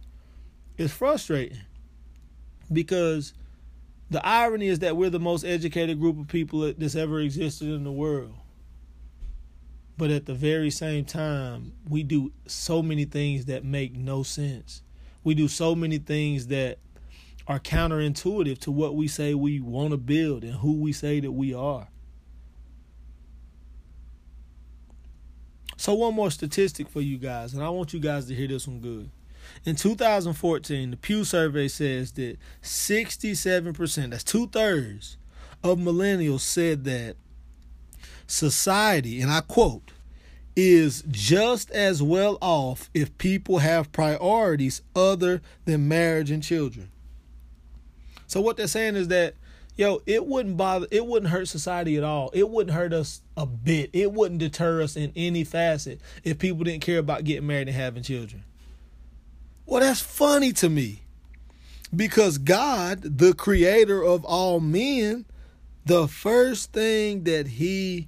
it's 0.78 0.94
frustrating 0.94 1.60
because 2.72 3.34
the 4.10 4.26
irony 4.26 4.68
is 4.68 4.80
that 4.80 4.96
we're 4.96 5.10
the 5.10 5.20
most 5.20 5.44
educated 5.44 6.00
group 6.00 6.18
of 6.18 6.30
people 6.30 6.74
that's 6.78 6.96
ever 6.96 7.20
existed 7.20 7.68
in 7.68 7.84
the 7.84 7.92
world. 7.92 8.34
But 10.00 10.10
at 10.10 10.26
the 10.26 10.34
very 10.34 10.72
same 10.72 11.06
time, 11.06 11.74
we 11.88 12.02
do 12.02 12.32
so 12.48 12.82
many 12.82 13.06
things 13.06 13.46
that 13.46 13.64
make 13.64 13.94
no 13.94 14.24
sense 14.24 14.82
we 15.24 15.34
do 15.34 15.48
so 15.48 15.76
many 15.76 15.98
things 15.98 16.48
that 16.48 16.80
are 17.48 17.60
counterintuitive 17.60 18.60
to 18.60 18.72
what 18.72 18.96
we 18.96 19.08
say 19.08 19.34
we 19.34 19.60
want 19.60 19.92
to 19.92 19.98
build 19.98 20.44
and 20.44 20.54
who 20.54 20.74
we 20.74 20.92
say 20.94 21.20
that 21.20 21.32
we 21.32 21.54
are. 21.54 21.88
So, 25.78 25.94
one 25.94 26.14
more 26.14 26.30
statistic 26.30 26.90
for 26.90 27.02
you 27.02 27.18
guys, 27.18 27.54
and 27.54 27.64
I 27.64 27.70
want 27.70 27.94
you 27.94 28.00
guys 28.00 28.26
to 28.28 28.36
hear 28.36 28.48
this 28.48 28.68
one 28.68 28.80
good. 28.80 29.10
In 29.66 29.76
2014, 29.76 30.92
the 30.92 30.98
Pew 30.98 31.24
survey 31.24 31.68
says 31.68 32.12
that 32.14 32.38
67%, 32.62 34.12
that's 34.12 34.24
two 34.24 34.48
thirds, 34.48 35.18
of 35.64 35.78
millennials 35.78 36.42
said 36.42 36.84
that 36.84 37.16
society, 38.30 39.22
and 39.22 39.32
I 39.32 39.42
quote, 39.42 39.92
is 40.56 41.04
just 41.10 41.72
as 41.72 42.04
well 42.04 42.38
off 42.42 42.90
if 42.94 43.18
people 43.18 43.60
have 43.60 43.92
priorities 43.92 44.82
other 44.96 45.42
than 45.66 45.88
marriage 45.88 46.32
and 46.32 46.44
children. 46.44 46.92
So 48.28 48.42
what 48.42 48.58
they're 48.58 48.68
saying 48.68 48.96
is 48.96 49.08
that 49.08 49.36
yo, 49.80 50.02
it 50.06 50.26
wouldn't 50.26 50.58
bother 50.58 50.88
it 50.92 51.06
wouldn't 51.06 51.32
hurt 51.32 51.48
society 51.48 51.96
at 51.96 52.04
all. 52.04 52.30
It 52.34 52.50
wouldn't 52.50 52.76
hurt 52.76 52.92
us 52.92 53.22
a 53.38 53.46
bit. 53.46 53.90
It 53.94 54.12
wouldn't 54.12 54.42
deter 54.42 54.82
us 54.82 54.98
in 54.98 55.14
any 55.16 55.46
facet 55.46 56.02
if 56.24 56.38
people 56.38 56.66
didn't 56.66 56.82
care 56.82 57.00
about 57.00 57.24
getting 57.24 57.48
married 57.48 57.70
and 57.70 57.78
having 57.78 58.04
children. 58.04 58.44
Well, 59.66 59.80
that's 59.80 60.02
funny 60.02 60.52
to 60.54 60.70
me. 60.70 61.04
Because 61.96 62.38
God, 62.38 63.02
the 63.02 63.34
creator 63.34 64.04
of 64.04 64.26
all 64.26 64.60
men, 64.60 65.26
the 65.86 66.08
first 66.10 66.74
thing 66.74 67.24
that 67.24 67.48
he 67.48 68.08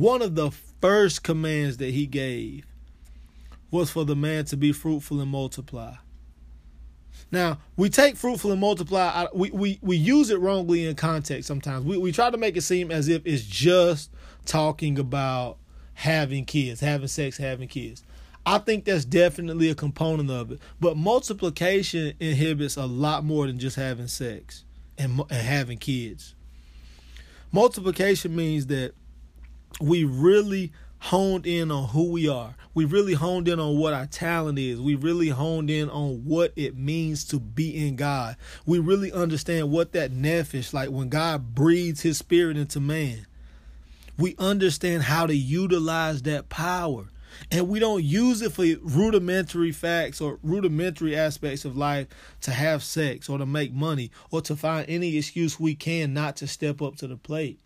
one 0.00 0.22
of 0.22 0.34
the 0.34 0.50
first 0.50 1.22
commands 1.22 1.76
that 1.76 1.90
he 1.90 2.06
gave 2.06 2.64
was 3.70 3.90
for 3.90 4.04
the 4.04 4.16
man 4.16 4.46
to 4.46 4.56
be 4.56 4.72
fruitful 4.72 5.20
and 5.20 5.30
multiply. 5.30 5.94
Now, 7.30 7.58
we 7.76 7.90
take 7.90 8.16
fruitful 8.16 8.50
and 8.50 8.60
multiply, 8.60 9.26
we, 9.34 9.50
we, 9.50 9.78
we 9.82 9.96
use 9.96 10.30
it 10.30 10.40
wrongly 10.40 10.86
in 10.86 10.96
context 10.96 11.46
sometimes. 11.46 11.84
We, 11.84 11.98
we 11.98 12.12
try 12.12 12.30
to 12.30 12.38
make 12.38 12.56
it 12.56 12.62
seem 12.62 12.90
as 12.90 13.08
if 13.08 13.22
it's 13.26 13.44
just 13.44 14.10
talking 14.46 14.98
about 14.98 15.58
having 15.92 16.46
kids, 16.46 16.80
having 16.80 17.06
sex, 17.06 17.36
having 17.36 17.68
kids. 17.68 18.02
I 18.46 18.56
think 18.56 18.86
that's 18.86 19.04
definitely 19.04 19.68
a 19.68 19.74
component 19.74 20.30
of 20.30 20.50
it. 20.50 20.60
But 20.80 20.96
multiplication 20.96 22.14
inhibits 22.18 22.76
a 22.76 22.86
lot 22.86 23.22
more 23.22 23.46
than 23.46 23.58
just 23.58 23.76
having 23.76 24.08
sex 24.08 24.64
and, 24.96 25.20
and 25.20 25.46
having 25.46 25.76
kids. 25.76 26.34
Multiplication 27.52 28.34
means 28.34 28.66
that 28.68 28.94
we 29.80 30.04
really 30.04 30.72
honed 31.00 31.46
in 31.46 31.70
on 31.70 31.88
who 31.88 32.10
we 32.10 32.28
are. 32.28 32.54
We 32.74 32.84
really 32.84 33.14
honed 33.14 33.48
in 33.48 33.58
on 33.58 33.78
what 33.78 33.94
our 33.94 34.06
talent 34.06 34.58
is. 34.58 34.80
We 34.80 34.94
really 34.94 35.30
honed 35.30 35.70
in 35.70 35.88
on 35.90 36.24
what 36.24 36.52
it 36.56 36.76
means 36.76 37.24
to 37.26 37.40
be 37.40 37.86
in 37.86 37.96
God. 37.96 38.36
We 38.66 38.78
really 38.78 39.10
understand 39.10 39.70
what 39.70 39.92
that 39.92 40.12
nephesh, 40.12 40.72
like 40.72 40.90
when 40.90 41.08
God 41.08 41.54
breathes 41.54 42.02
his 42.02 42.18
spirit 42.18 42.56
into 42.56 42.80
man. 42.80 43.26
We 44.18 44.36
understand 44.38 45.04
how 45.04 45.26
to 45.26 45.34
utilize 45.34 46.22
that 46.22 46.50
power. 46.50 47.06
And 47.50 47.68
we 47.68 47.78
don't 47.78 48.04
use 48.04 48.42
it 48.42 48.52
for 48.52 48.64
rudimentary 48.82 49.72
facts 49.72 50.20
or 50.20 50.38
rudimentary 50.42 51.16
aspects 51.16 51.64
of 51.64 51.76
life 51.76 52.08
to 52.42 52.50
have 52.50 52.82
sex 52.82 53.28
or 53.28 53.38
to 53.38 53.46
make 53.46 53.72
money 53.72 54.10
or 54.30 54.42
to 54.42 54.54
find 54.54 54.84
any 54.88 55.16
excuse 55.16 55.58
we 55.58 55.74
can 55.74 56.12
not 56.12 56.36
to 56.36 56.46
step 56.46 56.82
up 56.82 56.96
to 56.96 57.06
the 57.06 57.16
plate. 57.16 57.58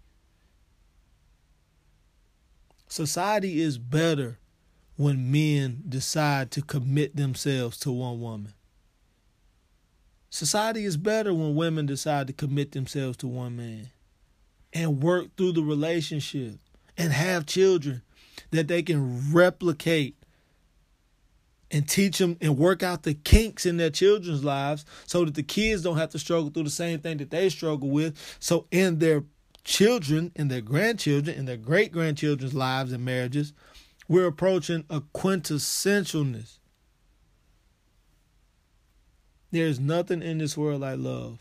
Society 2.94 3.60
is 3.60 3.76
better 3.76 4.38
when 4.94 5.32
men 5.32 5.82
decide 5.88 6.52
to 6.52 6.62
commit 6.62 7.16
themselves 7.16 7.76
to 7.78 7.90
one 7.90 8.20
woman. 8.20 8.54
Society 10.30 10.84
is 10.84 10.96
better 10.96 11.34
when 11.34 11.56
women 11.56 11.86
decide 11.86 12.28
to 12.28 12.32
commit 12.32 12.70
themselves 12.70 13.16
to 13.16 13.26
one 13.26 13.56
man 13.56 13.88
and 14.72 15.02
work 15.02 15.26
through 15.36 15.50
the 15.50 15.62
relationship 15.64 16.60
and 16.96 17.12
have 17.12 17.46
children 17.46 18.02
that 18.52 18.68
they 18.68 18.80
can 18.80 19.32
replicate 19.34 20.14
and 21.72 21.88
teach 21.88 22.18
them 22.18 22.36
and 22.40 22.56
work 22.56 22.84
out 22.84 23.02
the 23.02 23.14
kinks 23.14 23.66
in 23.66 23.76
their 23.76 23.90
children's 23.90 24.44
lives 24.44 24.84
so 25.04 25.24
that 25.24 25.34
the 25.34 25.42
kids 25.42 25.82
don't 25.82 25.98
have 25.98 26.10
to 26.10 26.18
struggle 26.20 26.48
through 26.48 26.62
the 26.62 26.70
same 26.70 27.00
thing 27.00 27.16
that 27.16 27.30
they 27.30 27.48
struggle 27.48 27.90
with. 27.90 28.16
So 28.38 28.68
in 28.70 29.00
their 29.00 29.24
children 29.64 30.30
and 30.36 30.50
their 30.50 30.60
grandchildren 30.60 31.36
and 31.36 31.48
their 31.48 31.56
great 31.56 31.90
grandchildren's 31.90 32.54
lives 32.54 32.92
and 32.92 33.04
marriages, 33.04 33.52
we're 34.06 34.26
approaching 34.26 34.84
a 34.90 35.00
quintessentialness. 35.00 36.58
There's 39.50 39.80
nothing 39.80 40.22
in 40.22 40.38
this 40.38 40.56
world 40.56 40.82
like 40.82 40.98
love. 40.98 41.38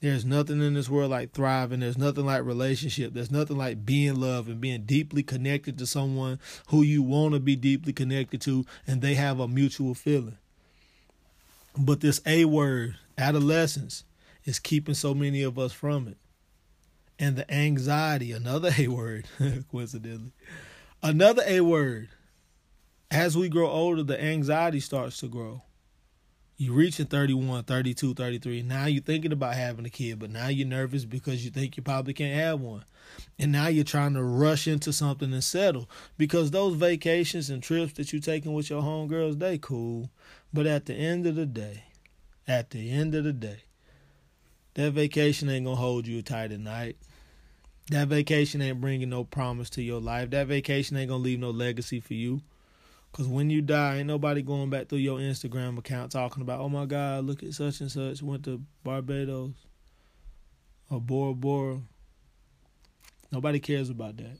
There's 0.00 0.24
nothing 0.24 0.62
in 0.62 0.74
this 0.74 0.88
world 0.88 1.10
like 1.10 1.32
thriving. 1.32 1.80
There's 1.80 1.98
nothing 1.98 2.24
like 2.24 2.44
relationship. 2.44 3.12
There's 3.12 3.30
nothing 3.30 3.58
like 3.58 3.84
being 3.84 4.16
loved 4.16 4.48
and 4.48 4.60
being 4.60 4.84
deeply 4.84 5.22
connected 5.22 5.76
to 5.78 5.86
someone 5.86 6.38
who 6.68 6.82
you 6.82 7.02
want 7.02 7.34
to 7.34 7.40
be 7.40 7.56
deeply 7.56 7.92
connected 7.92 8.40
to 8.42 8.64
and 8.86 9.02
they 9.02 9.14
have 9.14 9.40
a 9.40 9.48
mutual 9.48 9.94
feeling. 9.94 10.38
But 11.76 12.00
this 12.00 12.20
A 12.24 12.46
word, 12.46 12.96
adolescence, 13.18 14.04
is 14.44 14.58
keeping 14.58 14.94
so 14.94 15.12
many 15.12 15.42
of 15.42 15.58
us 15.58 15.72
from 15.72 16.08
it 16.08 16.16
and 17.20 17.36
the 17.36 17.48
anxiety, 17.52 18.32
another 18.32 18.72
A 18.78 18.88
word, 18.88 19.26
coincidentally. 19.70 20.32
Another 21.02 21.42
A 21.46 21.60
word. 21.60 22.08
As 23.10 23.36
we 23.36 23.48
grow 23.48 23.68
older, 23.68 24.02
the 24.02 24.20
anxiety 24.20 24.80
starts 24.80 25.18
to 25.20 25.28
grow. 25.28 25.62
You 26.56 26.72
reaching 26.72 27.06
31, 27.06 27.64
32, 27.64 28.14
33. 28.14 28.62
Now 28.62 28.86
you're 28.86 29.02
thinking 29.02 29.32
about 29.32 29.54
having 29.54 29.86
a 29.86 29.90
kid, 29.90 30.18
but 30.18 30.30
now 30.30 30.48
you're 30.48 30.68
nervous 30.68 31.04
because 31.04 31.44
you 31.44 31.50
think 31.50 31.76
you 31.76 31.82
probably 31.82 32.12
can't 32.12 32.38
have 32.38 32.60
one. 32.60 32.84
And 33.38 33.50
now 33.50 33.68
you're 33.68 33.84
trying 33.84 34.14
to 34.14 34.22
rush 34.22 34.68
into 34.68 34.92
something 34.92 35.32
and 35.32 35.42
settle 35.42 35.88
because 36.16 36.50
those 36.50 36.74
vacations 36.74 37.50
and 37.50 37.62
trips 37.62 37.94
that 37.94 38.12
you're 38.12 38.20
taking 38.20 38.52
with 38.52 38.70
your 38.70 38.82
homegirls, 38.82 39.38
they 39.38 39.58
cool. 39.58 40.10
But 40.52 40.66
at 40.66 40.86
the 40.86 40.94
end 40.94 41.26
of 41.26 41.34
the 41.34 41.46
day, 41.46 41.84
at 42.46 42.70
the 42.70 42.90
end 42.90 43.14
of 43.14 43.24
the 43.24 43.32
day, 43.32 43.64
that 44.74 44.92
vacation 44.92 45.48
ain't 45.48 45.64
gonna 45.64 45.76
hold 45.76 46.06
you 46.06 46.22
tight 46.22 46.52
at 46.52 46.60
night. 46.60 46.96
That 47.90 48.06
vacation 48.06 48.62
ain't 48.62 48.80
bringing 48.80 49.10
no 49.10 49.24
promise 49.24 49.68
to 49.70 49.82
your 49.82 50.00
life. 50.00 50.30
That 50.30 50.46
vacation 50.46 50.96
ain't 50.96 51.10
gonna 51.10 51.22
leave 51.22 51.40
no 51.40 51.50
legacy 51.50 51.98
for 51.98 52.14
you. 52.14 52.40
Cause 53.12 53.26
when 53.26 53.50
you 53.50 53.60
die, 53.60 53.96
ain't 53.96 54.06
nobody 54.06 54.42
going 54.42 54.70
back 54.70 54.86
through 54.88 54.98
your 54.98 55.18
Instagram 55.18 55.76
account 55.76 56.12
talking 56.12 56.42
about, 56.42 56.60
oh 56.60 56.68
my 56.68 56.86
God, 56.86 57.24
look 57.24 57.42
at 57.42 57.52
such 57.52 57.80
and 57.80 57.90
such 57.90 58.22
went 58.22 58.44
to 58.44 58.62
Barbados 58.84 59.50
or 60.88 61.00
Bora 61.00 61.34
Bora. 61.34 61.80
Nobody 63.32 63.58
cares 63.58 63.90
about 63.90 64.16
that. 64.18 64.38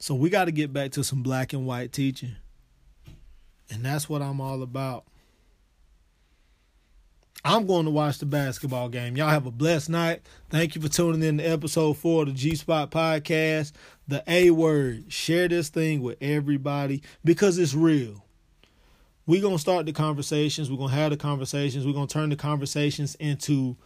So 0.00 0.16
we 0.16 0.30
got 0.30 0.46
to 0.46 0.52
get 0.52 0.72
back 0.72 0.90
to 0.92 1.04
some 1.04 1.22
black 1.22 1.52
and 1.52 1.64
white 1.64 1.92
teaching. 1.92 2.34
And 3.70 3.84
that's 3.84 4.08
what 4.08 4.22
I'm 4.22 4.40
all 4.40 4.64
about. 4.64 5.04
I'm 7.44 7.66
going 7.66 7.86
to 7.86 7.90
watch 7.90 8.18
the 8.18 8.26
basketball 8.26 8.90
game. 8.90 9.16
Y'all 9.16 9.30
have 9.30 9.46
a 9.46 9.50
blessed 9.50 9.88
night. 9.88 10.20
Thank 10.50 10.74
you 10.74 10.82
for 10.82 10.88
tuning 10.88 11.22
in 11.22 11.38
to 11.38 11.44
episode 11.44 11.96
four 11.96 12.22
of 12.22 12.28
the 12.28 12.34
G 12.34 12.54
Spot 12.54 12.90
Podcast. 12.90 13.72
The 14.06 14.22
A 14.26 14.50
word. 14.50 15.10
Share 15.10 15.48
this 15.48 15.70
thing 15.70 16.02
with 16.02 16.18
everybody 16.20 17.02
because 17.24 17.58
it's 17.58 17.74
real. 17.74 18.26
We're 19.26 19.40
going 19.40 19.56
to 19.56 19.60
start 19.60 19.86
the 19.86 19.92
conversations. 19.92 20.70
We're 20.70 20.76
going 20.76 20.90
to 20.90 20.96
have 20.96 21.10
the 21.10 21.16
conversations. 21.16 21.86
We're 21.86 21.94
going 21.94 22.08
to 22.08 22.12
turn 22.12 22.28
the 22.28 22.36
conversations 22.36 23.14
into 23.14 23.76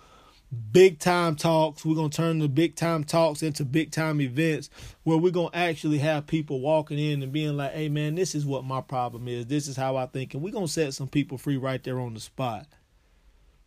big 0.73 0.99
time 0.99 1.37
talks. 1.37 1.85
We're 1.85 1.95
going 1.95 2.11
to 2.11 2.17
turn 2.17 2.41
the 2.41 2.49
big 2.49 2.75
time 2.75 3.05
talks 3.05 3.43
into 3.43 3.65
big 3.65 3.93
time 3.93 4.21
events 4.21 4.69
where 5.05 5.19
we're 5.19 5.31
going 5.31 5.51
to 5.51 5.57
actually 5.57 5.99
have 5.99 6.27
people 6.27 6.59
walking 6.61 6.99
in 6.99 7.23
and 7.23 7.31
being 7.31 7.57
like, 7.57 7.73
hey, 7.73 7.89
man, 7.89 8.17
this 8.17 8.35
is 8.35 8.45
what 8.45 8.65
my 8.65 8.81
problem 8.81 9.29
is. 9.29 9.47
This 9.47 9.69
is 9.69 9.77
how 9.77 9.97
I 9.97 10.07
think. 10.07 10.35
And 10.35 10.43
we're 10.43 10.53
going 10.53 10.67
to 10.67 10.73
set 10.73 10.95
some 10.95 11.09
people 11.09 11.39
free 11.39 11.57
right 11.57 11.83
there 11.85 12.01
on 12.01 12.15
the 12.15 12.21
spot. 12.21 12.67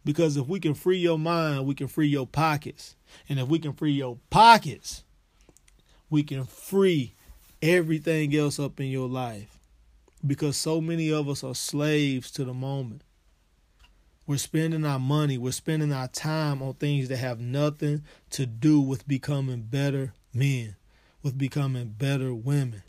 Because 0.08 0.38
if 0.38 0.48
we 0.48 0.62
can 0.62 0.74
free 0.74 1.00
your 1.00 1.20
mind, 1.20 1.66
we 1.66 1.76
can 1.76 1.90
free 1.90 2.08
your 2.08 2.26
pockets. 2.26 2.96
And 3.28 3.42
if 3.42 3.50
we 3.50 3.60
can 3.60 3.74
free 3.74 3.92
your 3.92 4.18
pockets, 4.30 5.04
we 6.10 6.24
can 6.24 6.46
free 6.46 7.14
everything 7.62 8.34
else 8.34 8.58
up 8.58 8.80
in 8.80 8.86
your 8.86 9.10
life. 9.10 9.60
Because 10.26 10.56
so 10.56 10.80
many 10.80 11.12
of 11.12 11.28
us 11.28 11.44
are 11.44 11.54
slaves 11.54 12.32
to 12.32 12.46
the 12.46 12.54
moment. 12.54 13.02
We're 14.26 14.38
spending 14.38 14.86
our 14.86 14.98
money, 14.98 15.38
we're 15.38 15.52
spending 15.52 15.92
our 15.92 16.08
time 16.08 16.62
on 16.62 16.76
things 16.76 17.10
that 17.10 17.18
have 17.18 17.42
nothing 17.42 18.04
to 18.30 18.46
do 18.46 18.80
with 18.80 19.10
becoming 19.10 19.64
better 19.64 20.14
men, 20.34 20.78
with 21.22 21.38
becoming 21.38 21.96
better 21.98 22.34
women. 22.34 22.84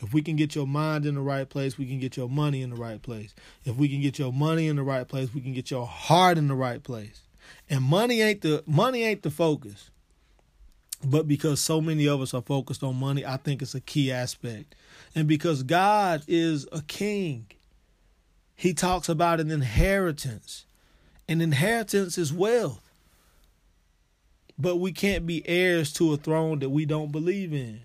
If 0.00 0.14
we 0.14 0.22
can 0.22 0.36
get 0.36 0.54
your 0.54 0.66
mind 0.66 1.04
in 1.04 1.14
the 1.14 1.20
right 1.20 1.48
place, 1.48 1.76
we 1.76 1.86
can 1.86 1.98
get 1.98 2.16
your 2.16 2.28
money 2.28 2.62
in 2.62 2.70
the 2.70 2.76
right 2.76 3.00
place. 3.00 3.34
If 3.64 3.76
we 3.76 3.88
can 3.88 4.00
get 4.00 4.18
your 4.18 4.32
money 4.32 4.66
in 4.66 4.76
the 4.76 4.82
right 4.82 5.06
place, 5.06 5.34
we 5.34 5.42
can 5.42 5.52
get 5.52 5.70
your 5.70 5.86
heart 5.86 6.38
in 6.38 6.48
the 6.48 6.54
right 6.54 6.82
place. 6.82 7.22
And 7.68 7.84
money 7.84 8.22
ain't 8.22 8.40
the 8.40 8.64
money 8.66 9.04
ain't 9.04 9.22
the 9.22 9.30
focus. 9.30 9.90
But 11.04 11.26
because 11.26 11.60
so 11.60 11.80
many 11.80 12.06
of 12.08 12.20
us 12.20 12.34
are 12.34 12.42
focused 12.42 12.82
on 12.82 12.96
money, 12.96 13.24
I 13.24 13.36
think 13.38 13.62
it's 13.62 13.74
a 13.74 13.80
key 13.80 14.12
aspect. 14.12 14.74
And 15.14 15.26
because 15.26 15.62
God 15.62 16.22
is 16.28 16.66
a 16.72 16.82
king, 16.82 17.46
he 18.54 18.74
talks 18.74 19.08
about 19.08 19.40
an 19.40 19.50
inheritance. 19.50 20.66
An 21.28 21.40
inheritance 21.40 22.18
is 22.18 22.32
wealth. 22.32 22.82
But 24.58 24.76
we 24.76 24.92
can't 24.92 25.26
be 25.26 25.46
heirs 25.48 25.92
to 25.94 26.12
a 26.12 26.18
throne 26.18 26.58
that 26.58 26.68
we 26.68 26.84
don't 26.84 27.12
believe 27.12 27.54
in. 27.54 27.80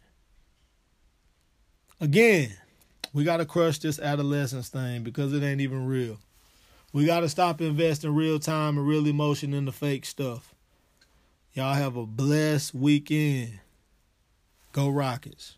Again, 2.02 2.54
we 3.14 3.24
got 3.24 3.38
to 3.38 3.46
crush 3.46 3.80
this 3.80 4.00
adolescence 4.00 4.68
thing 4.68 5.04
because 5.04 5.32
it 5.32 5.44
ain't 5.44 5.62
even 5.62 5.86
real. 5.86 6.20
We 6.92 7.06
got 7.06 7.22
to 7.22 7.30
stop 7.30 7.62
investing 7.62 8.14
real 8.14 8.40
time 8.40 8.78
and 8.78 8.88
real 8.88 9.08
emotion 9.08 9.54
in 9.54 9.66
the 9.66 9.72
fake 9.72 10.06
stuff. 10.06 10.54
Y'all 11.54 11.74
have 11.74 11.96
a 11.96 12.06
blessed 12.06 12.76
weekend. 12.76 13.60
Go 14.74 14.90
Rockets. 14.90 15.56